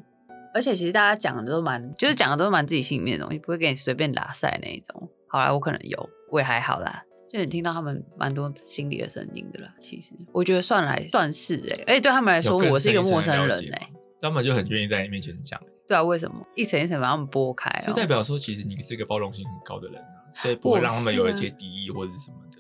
[0.53, 5.09] 而且其实大家讲的都蛮，就是讲的都是蛮自己心里面的东西，不会给你随便拉塞那一种。
[5.29, 9.73] 好啦，我可能有，我也还好啦，就你听到他们蛮多心里的声音的啦。
[9.81, 13.88] 其实我觉得算来算是哎，而且对他们来说，我是一个陌生人哎，
[14.21, 15.61] 他们就很愿意在你面前讲。
[15.87, 17.71] 对啊，为什么一层一层把他们剥开？
[17.87, 22.52] 就代表说，其实你是一个包容性很高的人啊，所以不会让他们有一些敌意或者什么的。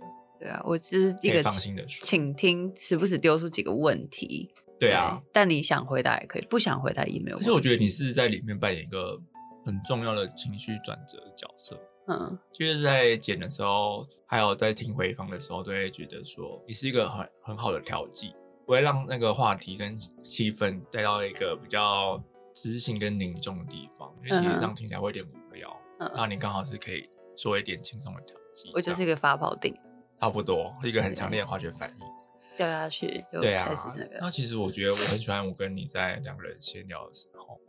[0.42, 4.52] 对啊，我只是一个放心的请听，时不时丢出几个问题。
[4.80, 7.38] 对啊，但你想回答也可以，不想回答也没有。
[7.38, 9.16] 可是我觉得你是在里面扮演一个
[9.64, 11.80] 很重要的情绪转折的角色。
[12.08, 18.34] 嗯，就是在剪的时候，还有在听回放的时候，都会觉得说你是一个很很好的调剂，
[18.66, 22.20] 不会让那个话题跟气氛带到一个比较
[22.52, 25.72] 知性跟凝重的地方，因为其实这样听起来会有点无聊。
[26.00, 28.72] 嗯，那你刚好是可以做一点轻松的调剂。
[28.74, 29.72] 我就是一个发泡定。
[30.22, 32.06] 差不多，一个很强烈的化学反应，
[32.56, 34.18] 掉下去，对啊，那个。
[34.20, 37.60] 那其实我觉得我很喜欢我跟你在两个人闲聊的时候，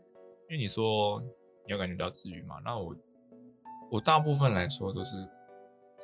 [0.48, 1.20] 因为你说
[1.66, 2.96] 你有感觉到治愈嘛，那我
[3.90, 5.28] 我大部分来说都是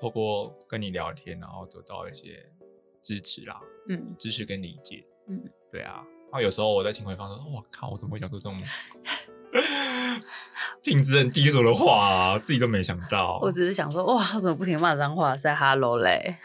[0.01, 2.43] 透过跟你聊天，然后得到一些
[3.03, 5.39] 支持啦，嗯，支持跟理解，嗯，
[5.71, 6.03] 对啊。
[6.31, 8.59] 那有时候我在听回放说，我靠，我怎么会讲出这种
[10.83, 12.39] 品质很低俗的话啊？
[12.39, 13.39] 自己都没想到。
[13.41, 16.37] 我只是想说，哇，我 怎么不停骂脏话，在 hello 嘞？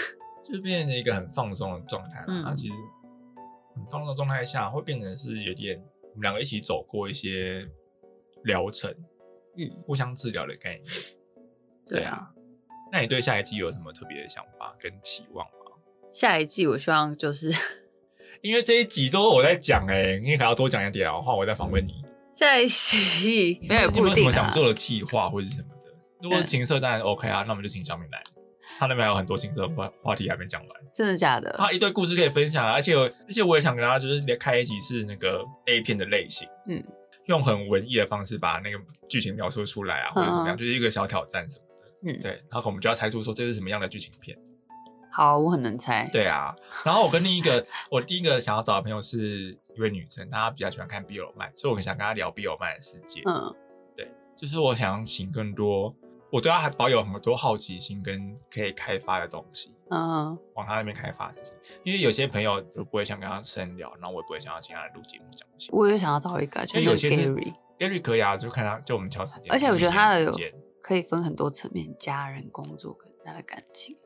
[0.44, 2.26] 就变成一个很放松的状态了。
[2.42, 2.72] 那其实
[3.74, 7.66] 很放松的状态下，会变成是有点我们两个一起走过一些
[8.44, 8.90] 疗程，
[9.56, 10.84] 嗯，互相治疗的概念。
[11.86, 12.30] 对啊，
[12.92, 15.52] 那你对下一季有什么特别的想法跟期望吗？
[16.10, 17.52] 下一季我希望就是
[18.40, 22.04] 因为这一集都是我在讲哎、你可能要多讲一点啊，话我再访问你。
[22.38, 24.22] 下一季没有有没有什。
[24.22, 25.92] 么想做的计划或者什么的？
[26.22, 28.22] 如果是嗯情色当然 OK 啊，那我们就请小敏来，
[28.78, 30.70] 他那边还有很多情色的话话题还没讲完。
[30.94, 31.52] 真的假的？
[31.58, 36.80] 他一堆故事可以分享啊，而且而且我也想跟他就是连开一集是那个 A 片的类型，嗯，
[37.26, 42.12] 用很文艺的方式把那个剧情描述出来啊，或者怎么样，嗯就是一个小挑战什么的。
[42.12, 44.38] 嗯，对，然后我们就要猜出说这是什么样的剧情片。
[45.10, 46.08] 好，我很能猜。
[46.12, 53.22] 对啊，然后我跟另一个我第一个想要找的朋友是一位女生，她比较喜欢看 BL 漫，所以我很想跟她聊 BL 漫的世界。
[53.24, 53.54] 嗯
[53.96, 55.94] 对，就是我想请更多，
[56.30, 59.72] 我对她还保有很多好奇心跟可以开发的东西。
[59.90, 61.32] 嗯，往她那边开发
[61.84, 65.70] 因为有些朋友就不会想跟她深聊，然后我也不会想要请她来录节目讲这些。
[65.72, 70.32] 我也想要找一个，就是有些是 Gary，Gary 可以啊，就看他就我们挑时间，而且我觉得他的
[70.82, 73.96] 可以分很多层面，家人、工作跟他的感情。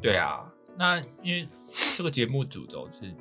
[0.00, 1.46] 对啊，那因为
[1.96, 3.14] 这个节目主轴是，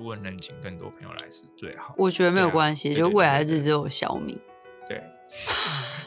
[0.00, 1.94] 如果能请更多朋友来是最好。
[1.98, 4.38] 我觉得没有关系，就未来日子有小米。
[4.88, 4.98] 对，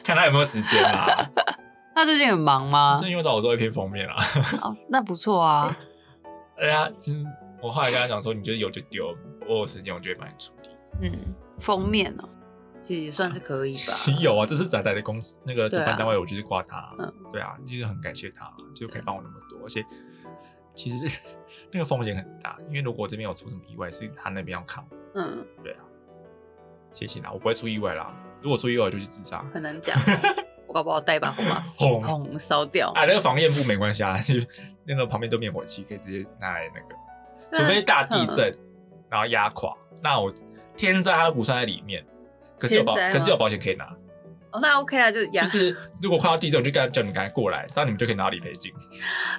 [0.03, 1.29] 看他有没有时间啊。
[1.93, 3.09] 他最近很忙吗最？
[3.09, 4.15] 近又找我做一篇封面啊。
[4.63, 5.77] 哦，那不错啊。
[6.57, 7.23] 对啊，其实
[7.61, 9.15] 我后来跟他讲说，你觉得有就丢，
[9.47, 10.69] 我有时间我就会帮你处理。
[11.03, 11.11] 嗯，
[11.59, 12.27] 封面哦，
[12.81, 13.93] 其实也算是可以吧。
[14.19, 16.95] 有啊，这是仔仔的公司那个主办单位，我就是挂他。
[16.97, 19.85] 嗯对啊，就是很感谢他，就可以帮我那么多，而且
[20.73, 21.21] 其实
[21.73, 24.87] 那个风险很大，因为如果我这边有出什么意外，是他那边要扛。
[25.15, 25.79] 嗯，对啊，
[26.91, 28.13] 谢谢啦，我不会出意外啦。
[28.41, 29.43] 如果出意外，我就去自杀。
[29.53, 29.99] 很难讲。
[30.67, 32.01] 我搞不好带一把火把，轰！
[32.03, 32.91] 轰烧掉。
[32.95, 34.35] 啊，那个防焰布没关系啊，就
[34.85, 38.59] 那个旁边都灭火器，可以直接拿来那个，除非大地震，嗯
[39.09, 40.33] 然后压垮，那我
[40.75, 42.03] 天灾它不算在里面。
[42.57, 43.85] 可是有保，可是有保险可以拿，
[44.53, 45.25] 哦，那 OK 啊，就。
[45.25, 48.71] 就是如果快到地震，我就叫叫你赶快过来，这样你们就可以拿到理赔金。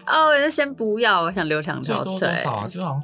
[0.06, 2.04] 哦，那先不要，我想留两条腿。
[2.04, 2.66] 多多少啊？
[2.66, 3.02] 就好像，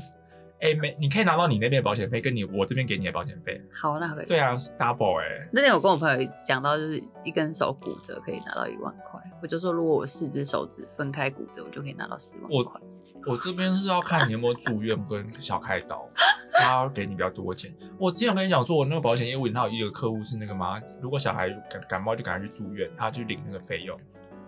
[0.60, 3.58] 哎、没，你可以拿到你那边的保险费，跟你我这边给你的保险费。
[3.72, 4.26] 好，那可以。
[4.26, 12.80] 对啊，double 哎、那天我跟我朋友讲到，就是一根手骨折可以拿到一万块，我就说如果我四只手指分开骨折，我就可以拿到四万我块。
[13.26, 16.08] 我这边是要看你有没有住院跟小开刀，
[16.52, 17.72] 他要给你比较多钱。
[17.98, 20.80] 我之前有跟你讲说，我那个保险业务员他有一个客户是那个吗？
[21.00, 23.98] 如果小孩感感冒就赶快去住院，他去领那个费用。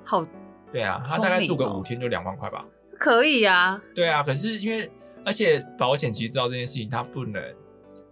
[0.04, 0.24] 好，
[0.72, 2.64] 对啊，他大概住个五天就两万块吧。
[2.98, 3.80] 可以啊。
[3.94, 4.90] 对啊，可是因为
[5.24, 7.42] 而且保险其实知道这件事情，他不能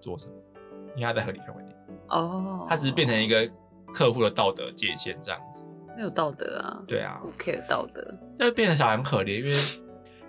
[0.01, 0.33] 做什么，
[0.95, 1.75] 因为他在合理范围内，
[2.09, 3.49] 哦，他只是变成一个
[3.95, 5.69] 客户的道德界限这样子。
[5.97, 8.15] 没有道德啊，对啊，不 care 道德。
[8.39, 9.53] 就变成小孩很可怜，因为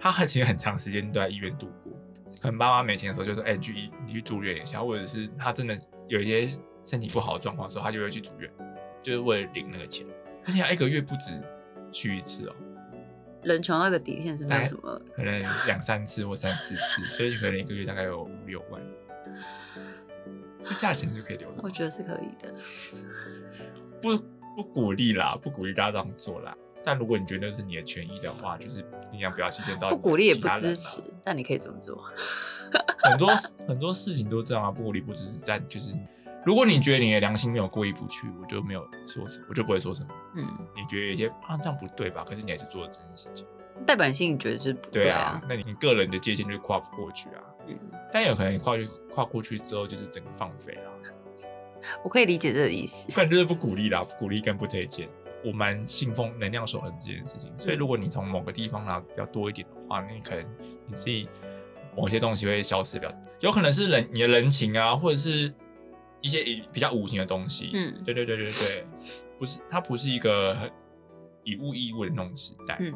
[0.01, 1.93] 他很其实很长时间都在医院度过。
[2.41, 8.51] 可能爸妈没钱的时候，就说：“哎、你去医你去住院一下。”或者是他真的有一些身体不好的状况的时候，他就会去住院，
[9.03, 10.07] 就是为了领那个钱。
[10.47, 11.31] 而且他一个月不止
[11.91, 12.55] 去一次哦，
[13.43, 18.81] 人穷那个底线是没有什么，可能两三次或三四次，所以可能一个月大概有五六万。
[20.63, 22.53] 这价钱是可以留的我，觉得是可以的。
[24.01, 24.17] 不
[24.55, 26.57] 不鼓励啦，不鼓励大家这样做啦。
[26.83, 32.03] 但如果你觉得那是你的权益的话，就是尽量不要牺牲到不鼓励也不支持，但你可以怎么做。
[33.03, 33.29] 很多
[33.67, 35.93] 很多事情都这样啊，不鼓励不支持，但就是
[36.45, 40.09] 如果你觉得你的良心没有过意不去，我就没有说什么，我就不会说什么。
[40.35, 42.23] 嗯，你觉得有些啊这样不对吧？
[42.27, 43.45] 可是你还是做了这件事情，
[43.85, 45.41] 代表性你觉得是不对啊啊，。
[45.47, 47.43] 那你你个人的界限就是跨不过去啊。
[47.67, 47.77] 嗯，
[48.11, 50.81] 但有可能你跨去跨过去之后，就是整个放飞啦。
[52.03, 53.11] 我可以理解这个意思。
[53.11, 55.09] 不然就是不鼓励啦，不鼓励跟不推荐。
[55.43, 60.45] 我蛮信奉能量守恒这件事情，所以如果你从某个地方拿比较多一点的话，那你可能
[60.87, 61.27] 你自己
[61.95, 65.53] 某些东西会消失掉，有可能是人你的人情啊，或者是
[66.21, 67.71] 一些比较无形的东西。
[67.73, 68.03] 嗯。
[68.03, 68.85] 对对对对对，
[69.39, 70.71] 不是它不是一个很
[71.43, 72.93] 以物易物的那种时代，嗯。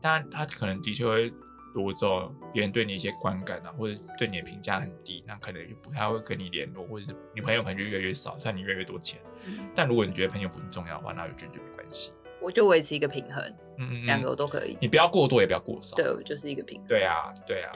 [0.00, 1.32] 但它可能的确会
[1.74, 9.20] 夺走别人对你一些观感啊，或者对你的评价很低，那可能就不太会跟你联络，或者是女朋友可能就越来越少，算你越来越多钱。
[9.46, 12.12] 嗯，但如果你觉得朋友不重要的话，那就没关系。
[12.40, 14.78] 我就维持一个平衡，嗯两个我都可以。
[14.80, 15.94] 你不要过多，也不要过少。
[15.94, 16.88] 对，我就是一个平衡。
[16.88, 17.72] 对啊，对啊。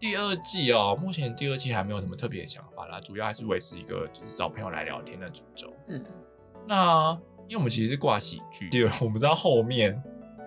[0.00, 5.72] 第二季哦，目前第二季还没有什么特别的想法啦，主要还是维持一个就是找朋友来聊天的主轴。
[5.88, 6.02] 嗯，
[6.66, 7.16] 那
[7.46, 10.02] 因为我们其实是挂喜剧，就 我们知道后面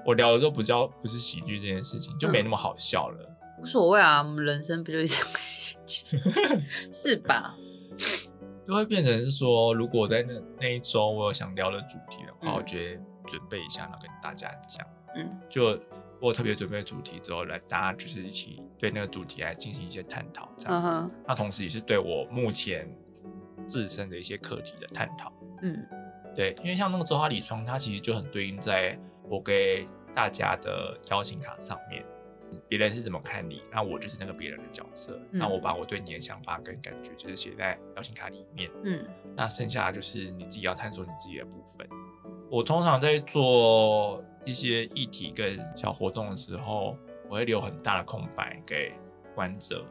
[0.06, 3.30] 我聊的都不叫不是喜剧这件事情，就没那么好笑了。
[3.62, 6.20] 无所谓啊，我们人生不就是一场喜剧，
[6.92, 7.56] 是吧？
[8.68, 14.86] 就会变成是说，如果在那那一周我有想聊的主题的话，嗯我觉得准备一下，然后跟大家讲。
[15.16, 15.80] 嗯就
[16.20, 21.00] 我特别准备主题之后，来大家就是一起对那个主题来进行一些探讨，这样子。
[21.00, 22.88] 嗯那同时也是对我目前
[23.68, 25.32] 自身的一些课题的探讨。
[25.62, 25.86] 嗯
[26.36, 28.98] 对，因为像那个周哈里窗，它其实就很对应在
[29.30, 32.04] 我给大家的邀请卡上面，
[32.68, 35.20] 别人是怎么看你，那我就是那个别人的角色。
[35.32, 38.70] 那我把我对你的想法跟感觉，就是写在邀请卡里面。
[38.84, 41.88] 嗯，那剩下就是你自己要探索你自己的部分。
[42.50, 46.96] 我通常在做一些议题跟小活动的时候，
[47.30, 48.94] 我会留很大的空白给
[49.34, 49.86] 观者。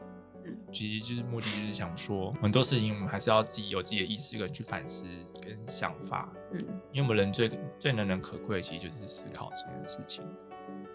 [0.45, 5.05] 嗯，其实就是目的就是想说，很多事情我们还是要自己有自己的意识跟去反思
[5.41, 6.29] 跟想法。
[6.51, 6.59] 嗯，
[6.91, 7.49] 因为我们人最
[7.79, 10.23] 最难能可贵的，其实就是思考这件事情。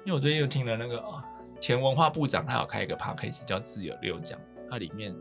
[0.05, 0.99] 因为我最近又听了那个
[1.61, 4.39] 前文化部长，他有开一个 podcast 叫自由六讲，
[4.71, 5.15] 它里面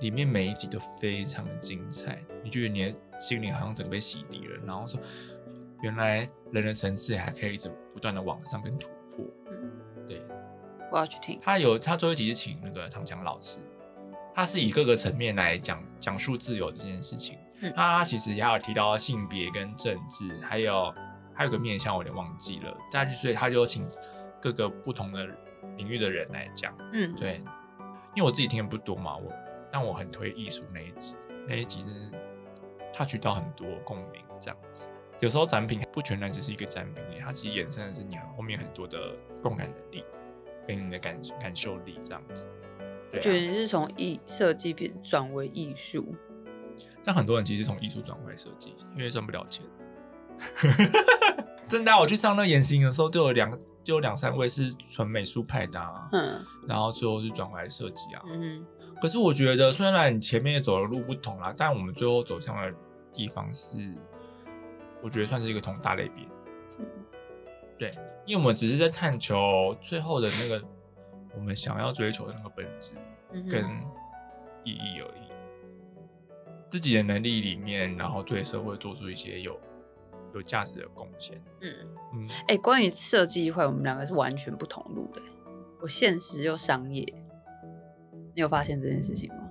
[0.00, 5.00] 里面每一集都非常的精彩，你觉得你的心灵好像整个被洗涤了，然后说。
[5.80, 9.24] 原来人的层次还可以一直不断的往上跟突破。
[9.48, 9.70] 嗯，
[10.04, 10.20] 对，
[10.90, 11.38] 我要去听。
[11.40, 13.60] 他有他最后一集是请那个唐强老师，
[14.34, 17.38] 他是以各个层面来讲讲述自由这件事情。
[17.60, 20.92] 嗯，他其实也有提到性别跟政治，还有
[21.32, 22.76] 还有个面向我有点忘记了。
[22.90, 23.88] 但就所以他就请
[24.40, 25.26] 各个不同的
[25.76, 26.74] 领域的人来讲。
[26.92, 27.42] 嗯，对，
[28.14, 29.32] 因为我自己听的不多嘛，我
[29.70, 31.14] 但我很推艺术那一集，
[31.46, 32.10] 那一集是
[32.92, 34.90] 他取到很多共鸣这样子。
[35.20, 40.04] 有时候展品不全然只是一个展品，它其实衍生的是你后面很多的共感能力，
[40.66, 42.46] 跟你的感感受力这样子。
[43.12, 46.14] 我觉得你是从艺设计变转为艺术，
[47.02, 49.64] 但很多人其实从艺术转回设计，因为赚不了钱。
[51.66, 53.50] 真的，我去上那演行的时候，就有两
[53.88, 55.80] 就有两三位是纯美术派的，
[56.12, 58.22] 嗯，然后最后是转回来设计啊。
[58.26, 58.62] 嗯，
[59.00, 62.70] 可是我觉得虽然你前面走的路不同啦，但我们最后走向的
[63.14, 63.78] 地方是。
[65.00, 66.26] 我觉得算是一个同大类别，
[67.78, 70.62] 对，因为我们只是在探求最后的那个
[71.34, 72.92] 我们想要追求的那个本质
[73.48, 73.64] 跟
[74.64, 75.30] 意义而已。
[76.68, 79.58] 自己的能力里面，然后对社会做出一些有
[80.38, 81.40] 有价值的贡献。
[81.60, 81.72] 嗯
[82.14, 85.20] 嗯，哎，关于设计会，我们两个是完全不同路的。
[85.80, 87.02] 我现实又商业，
[88.34, 89.50] 你有发现这件事情吗？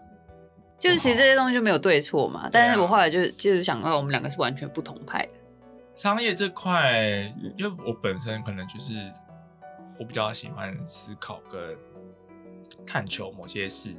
[0.79, 5.31] 就是其实这些东西就没有对错嘛，但是我后来就就是想到我们两个是完全不同派的。
[5.95, 8.93] 商业这块，因为我本身可能就是
[9.99, 11.75] 我比较喜欢思考跟
[12.85, 13.91] 探求某些事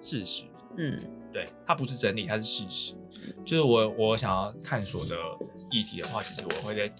[0.00, 0.44] 事实，
[0.76, 1.00] 嗯，
[1.32, 2.94] 对，它不是真理，它是事实。
[3.44, 5.16] 就是我我想要探索的
[5.70, 6.92] 议题的话，其实我会在，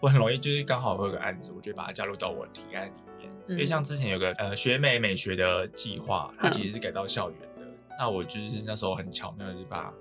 [0.00, 3.30] 我很容易就是刚好会有个案子，我就把它加入到我的提案里面。
[3.48, 7.66] 因为像之前有个呃学美美学的计划，它其实是改到校园的，
[7.98, 9.92] 那我就是那时候很巧妙的就把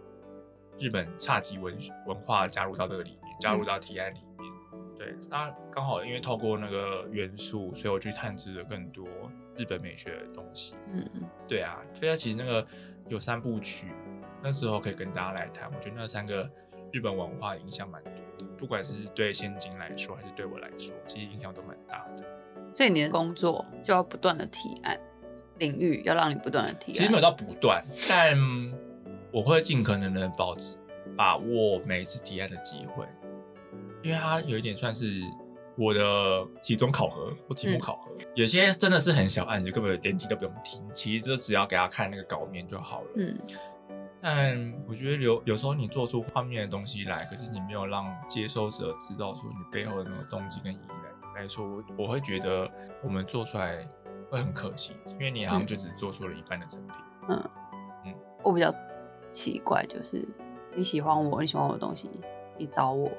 [0.80, 3.20] 日本侘寂文文化加入到这个里面。
[3.42, 4.54] 加入到提案里面，
[4.96, 9.08] 对，那刚好因为透过那个元素，所以我去探知了更多
[9.58, 10.76] 日本美学的东西。
[10.94, 12.64] 嗯嗯，对啊，所以它其实那个
[13.12, 13.88] 有三部曲，
[14.42, 15.70] 那时候可以跟大家来谈。
[15.70, 16.50] 我觉得那三个
[16.94, 22.24] 日本文化影响蛮多的，不管是对现今来说，还是对我来说，其实影响都蛮大的。
[22.74, 24.98] 所以你的工作就要不断的提案，
[25.58, 26.94] 领域要让你不断的提案。
[26.94, 28.34] 其实没有到不断，但
[29.30, 30.78] 我会尽可能的保持
[31.18, 33.06] 把握每一次提案的机会。
[34.04, 35.06] 因为它有一点算是
[35.78, 43.08] 我的期中考核或期末考核，有些真的是很小案子，根本连听都不用听，其实就只要给他看那个稿面就好了。
[43.16, 43.40] 嗯，
[44.22, 50.88] 但我觉得有有时候你做出画面的东西来，可是你没有让接收者知道说你背后的那个动机跟意义
[51.36, 52.70] 来来说，我我会觉得
[53.02, 53.88] 我们做出来
[54.30, 56.96] 会很可惜，因为你好像就只做出了一半的成品。
[57.30, 57.50] 嗯
[58.06, 58.14] 嗯，
[58.44, 58.74] 我比较
[59.30, 60.28] 奇怪，就是
[60.76, 62.10] 你喜欢我，你喜欢我的东西，
[62.58, 63.12] 你找我我。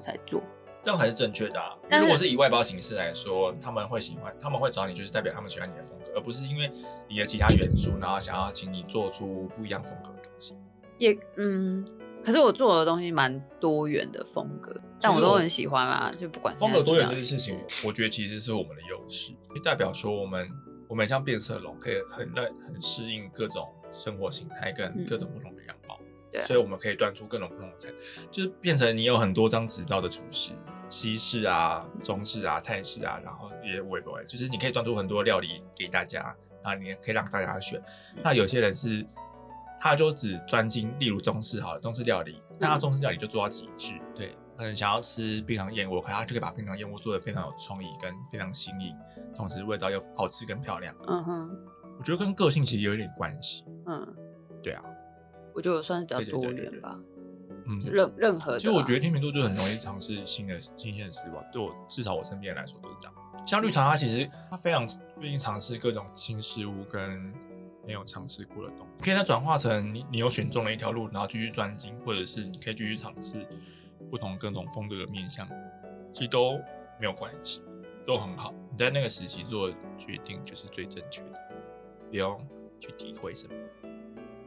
[0.00, 0.42] 才做，
[0.82, 1.60] 这样才是正确的。
[1.60, 1.76] 啊。
[2.00, 6.70] 如果是以外包形式来说，他们会喜欢，他们会找你，就是代表他们喜欢你的风格，而不是因为
[7.08, 10.54] 你的其他元素，然后想要请你做出不一样风格的东西。
[10.98, 11.86] 也嗯，
[12.24, 16.10] 可是我做的东西蛮多元的风格，但我都很喜欢啊。
[16.16, 20.50] 就不管风格多元这件事情，我觉得其实是我们的优势，就代表说我们
[20.88, 25.98] 我们像变色龙，可以很很很适应各种生活形态跟各种不同的样貌。
[26.44, 27.90] 所以我们可以端出各种不同的菜，
[28.30, 30.52] 就是变成你有很多张执照的厨师，
[30.92, 37.82] 西式啊、中式啊、泰式啊，然后也微博，就是你可以端出很多料理给大家啊，你也可以让大家选。
[38.22, 39.04] 那有些人是，
[39.80, 43.94] 他就只专精，例如中式好，中式料理，那他中式料理就做到极致。
[44.14, 48.94] 对，嗯，想要吃冰糖燕窝，可他就可以把冰糖燕窝做的非常有创意跟非常新颖，
[49.34, 50.94] 同时味道又好吃跟漂亮。
[51.08, 51.50] 嗯哼，
[51.98, 53.64] 我觉得跟个性其实有一点关系。
[53.86, 54.14] 嗯，
[54.62, 54.84] 对啊。
[55.54, 56.98] 我觉得我算是比较多元吧，
[57.72, 63.14] 嗯，任任何，其实我觉得天秤座就很容易尝试新的新鲜的事物，对我至少我身边来说都是这样。
[63.46, 64.86] 像绿茶，它其实它非常
[65.20, 67.32] 愿意尝试各种新事物跟
[67.84, 73.46] 没有尝试过的东西，可以它转化成你你有选中了一条路，然后继续专精，或者是你可以继续尝试
[74.10, 75.48] 不同各种风格的面向，
[76.12, 76.58] 其实都
[77.00, 77.60] 没有关系，
[78.06, 78.54] 都很好。
[78.70, 81.40] 你在那个时期做的决定就是最正确的，
[82.10, 82.40] 不用
[82.78, 83.54] 去体会什么。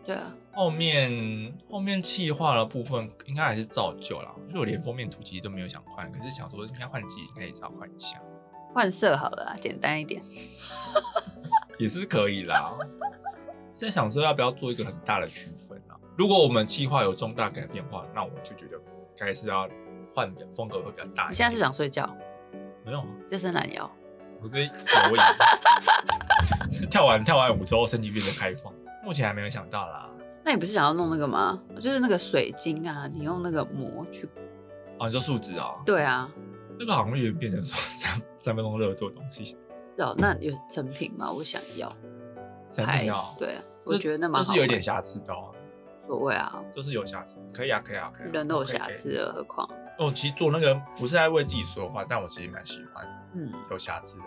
[0.06, 8.22] 对啊，后面后面气化的部分应该还是照旧啦，就我连封面图其实都没有想换，可是想说应该换季应该也是要换一下，
[8.74, 10.22] 换色好了啦，简单一点。
[11.80, 12.74] 也是可以啦。
[13.76, 15.98] 在想说要不要做一个很大的区分啊？
[16.16, 18.80] 如果我们气化有重大改变的话，那我就觉得
[19.18, 19.68] 该是要
[20.14, 21.32] 换的风格会比较大一点。
[21.32, 22.08] 你现在是想睡觉？
[22.86, 23.92] 没有啊，这伸懒腰。
[24.42, 24.70] 我跟
[25.12, 25.18] 我
[26.72, 28.72] 也跳完跳完舞之后，身体变得开放。
[29.06, 30.10] 目前还没有想到啦。
[30.44, 31.62] 那你不是想要弄那个吗？
[31.76, 34.28] 就是那个水晶啊，你用那个膜去。
[34.98, 35.76] 哦，你说树脂啊？
[35.86, 36.30] 对啊。
[36.80, 39.46] 那个好像也变成说 三三分钟热做的东西。
[39.96, 41.32] 是哦，那有成品吗？
[41.32, 41.88] 我想要。
[42.72, 43.24] 成品要。
[43.38, 44.44] 对啊，我觉得那蛮。
[44.44, 45.54] 就是有点瑕疵的哦。
[46.08, 46.64] 所谓啊。
[46.76, 48.32] 就是有瑕疵，可以啊，可以啊，可以。
[48.32, 49.70] 人都有瑕疵了，何况。
[50.00, 53.08] 哦，其实做那个不是在为自己说话，但我其实蛮喜欢。
[53.36, 53.52] 嗯。
[53.72, 54.26] 有瑕疵的。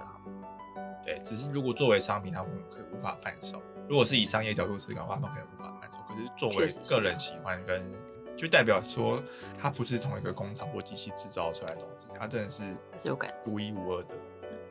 [1.05, 3.63] 对，只是如果作为商品，他们可以无法贩售。
[3.89, 5.99] 如果是以商业角度思考的话，那可能无法贩售。
[6.07, 7.93] 可是作为个人喜欢，跟
[8.37, 9.23] 就代表说，
[9.61, 14.15] 它不是同一个工厂或机器制造出来的东西，它真的是有感独一无二的，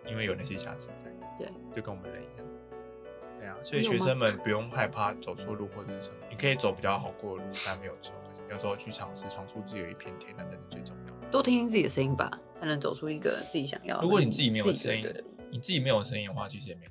[0.05, 1.11] 因为有那些瑕疵在。
[1.38, 2.45] 对，就跟我们人一样。
[3.39, 8.13] 对啊，所以学生们不用害怕走错路或者是什么，你可以走比较好过的路，但没有错。
[8.49, 11.28] 有时候去尝试闯出自己的一片天，那才是最重要的。
[11.30, 14.01] 多听听自己的声音吧，才能走出一个自己想要。
[14.01, 15.05] 如果你自己没有声音，
[15.51, 16.88] 你自己没有声音的话，其实也没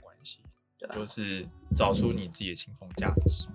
[0.93, 3.49] 就是找出你自己的信奉价值。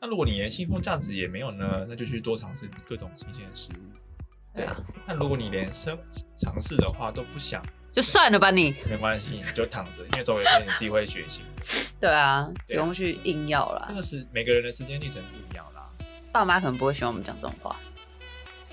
[0.00, 1.86] 那如果你连信奉价值也没有呢？
[1.88, 4.54] 那就去多尝试各种新鲜的事物。
[4.54, 4.76] 对啊。
[5.06, 5.98] 那如果你连生
[6.36, 7.62] 尝试的话都不想，
[7.92, 8.74] 就算了吧你。
[8.88, 11.44] 没关系，你就躺着，因为总有一天你自己会觉醒。
[12.00, 13.86] 对啊，不用去硬要啦。
[13.88, 15.90] 那个是每个人的时间历程不一样啦。
[16.32, 17.76] 爸妈可能不会喜欢我们讲这种话，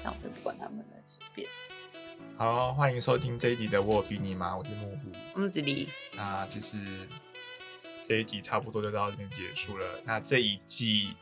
[0.03, 1.47] 但我就不管他们了，随便。
[2.35, 5.87] 好，欢迎收听这一集的《我比你妈》，我是木木，我是子离。
[6.15, 6.77] 那就是。
[8.11, 11.15] 这一集差不多就到这边结束了，那这一季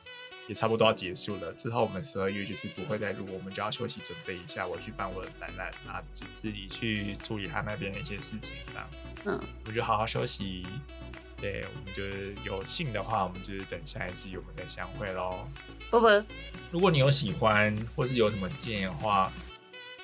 [0.47, 1.53] 也差不多要结束了。
[1.53, 8.89] 之后我们十二月就是不会再录，我们就要休息准备一下，我去办我的展览，啊，就自己去处理他那边的一些事情，这样。
[9.25, 10.65] 嗯，我就好好休息。
[11.39, 15.47] 对，我们就是有幸的话，我们就是等下一季我们再相会喽。
[15.91, 16.07] 不不，
[16.71, 19.31] 如果你有喜欢或是有什么建议的话，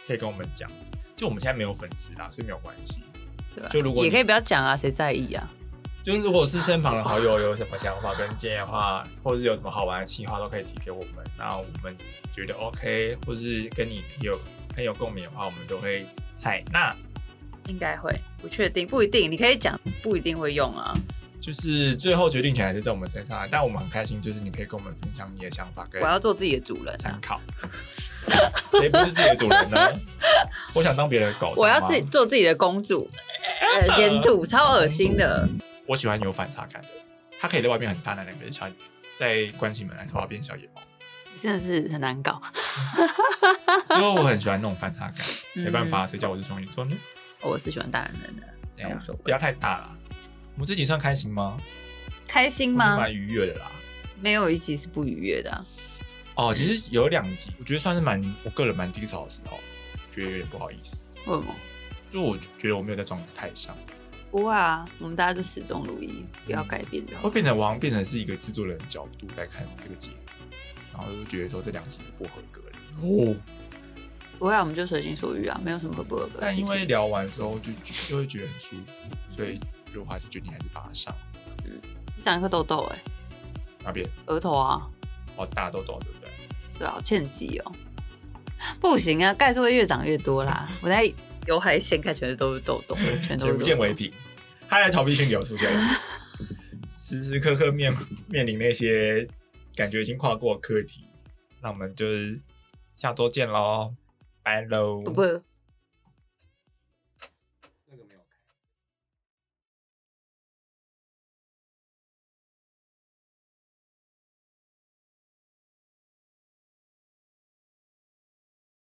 [0.05, 0.69] 可以跟我们讲。
[1.15, 2.99] 就我们现在没有粉丝啦，所以没有关系。
[3.55, 5.51] 对，就如果也可以不要讲啊，谁在意啊？
[6.05, 11.25] 就是如果是身旁的好友有什么想法跟建议的话，或者是有什么好玩的计划，都可以提给我们。
[11.35, 11.97] 那我们
[12.31, 14.39] 觉得 OK，或者是跟你有
[14.75, 16.05] 很有共鸣的话，我们都会
[16.37, 16.95] 采纳。
[17.65, 19.31] 应该会，不确定，不一定。
[19.31, 20.93] 你可以讲，不一定会用啊。
[21.41, 25.87] 就是最后决定权还是在我们身上，但我们很开心，就是你可以跟我们分享你的想法。
[25.99, 27.41] 我要做自己的主人，参考。
[28.79, 29.89] 谁不是自己的主人呢？
[30.75, 31.55] 我想当别人的狗。
[31.57, 33.09] 我要自己做自己的公主。
[33.81, 35.49] 呃先吐，超恶心的。
[35.85, 36.87] 我喜欢有反差感的，
[37.39, 38.67] 它可以在外面很大男人，可是小
[39.19, 40.81] 在关起门来说要变小野猫。
[41.39, 42.41] 真的是很难搞。
[43.91, 46.95] 因为我很喜欢那种反差感，没办法，谁叫我是双鱼座呢？
[47.41, 49.95] 我是喜欢大男人的，这样不要太大了。
[50.53, 51.57] 我们这集算开心吗？
[52.27, 52.97] 开心吗？
[52.97, 53.71] 蛮愉悦的啦。
[54.19, 55.65] 没有一集是不愉悦的。
[56.35, 59.59] 哦，其实有两集，我觉得算是蛮，我个人蛮低潮的时候，
[60.13, 61.05] 觉得有点不好意思。
[61.25, 61.53] 为什么？
[62.11, 63.77] 就我觉得我没有在状态上。
[64.35, 67.21] 不会啊，我们大家就始终如一，不要改变就好。
[67.21, 70.17] 会变成王，变成是一个制作人的角度在看这个节目，
[70.91, 72.75] 然后就觉得说这两集是不合格的。
[73.01, 73.33] 哦，
[74.37, 76.39] 不会，我们就随心所欲啊，没有什么不合格。
[76.41, 79.57] 但因为聊完之后就就会觉得很舒服，所以
[79.93, 81.15] 如果还是决定还是把它上。
[81.63, 81.71] 嗯，
[82.21, 82.99] 长一颗痘痘哎，
[83.85, 84.05] 哪边？
[84.25, 84.85] 额头啊。
[85.37, 86.29] 哦，大痘痘对不对？
[86.79, 87.71] 对啊，欠挤哦。
[88.81, 90.69] 不行啊，钙是会越长越多啦。
[90.81, 91.09] 我在
[91.45, 93.51] 刘海掀开，全都是痘痘，全都是。
[93.51, 94.11] 眼不见为凭。
[94.67, 95.79] 他的逃避性流出现了，
[96.89, 97.95] 时时刻刻面
[98.27, 99.27] 面临那些
[99.75, 101.07] 感觉已经跨过课题，
[101.61, 102.39] 那我们就是
[102.95, 103.93] 下周见喽，
[104.43, 105.01] 拜喽。
[105.03, 105.21] 不不。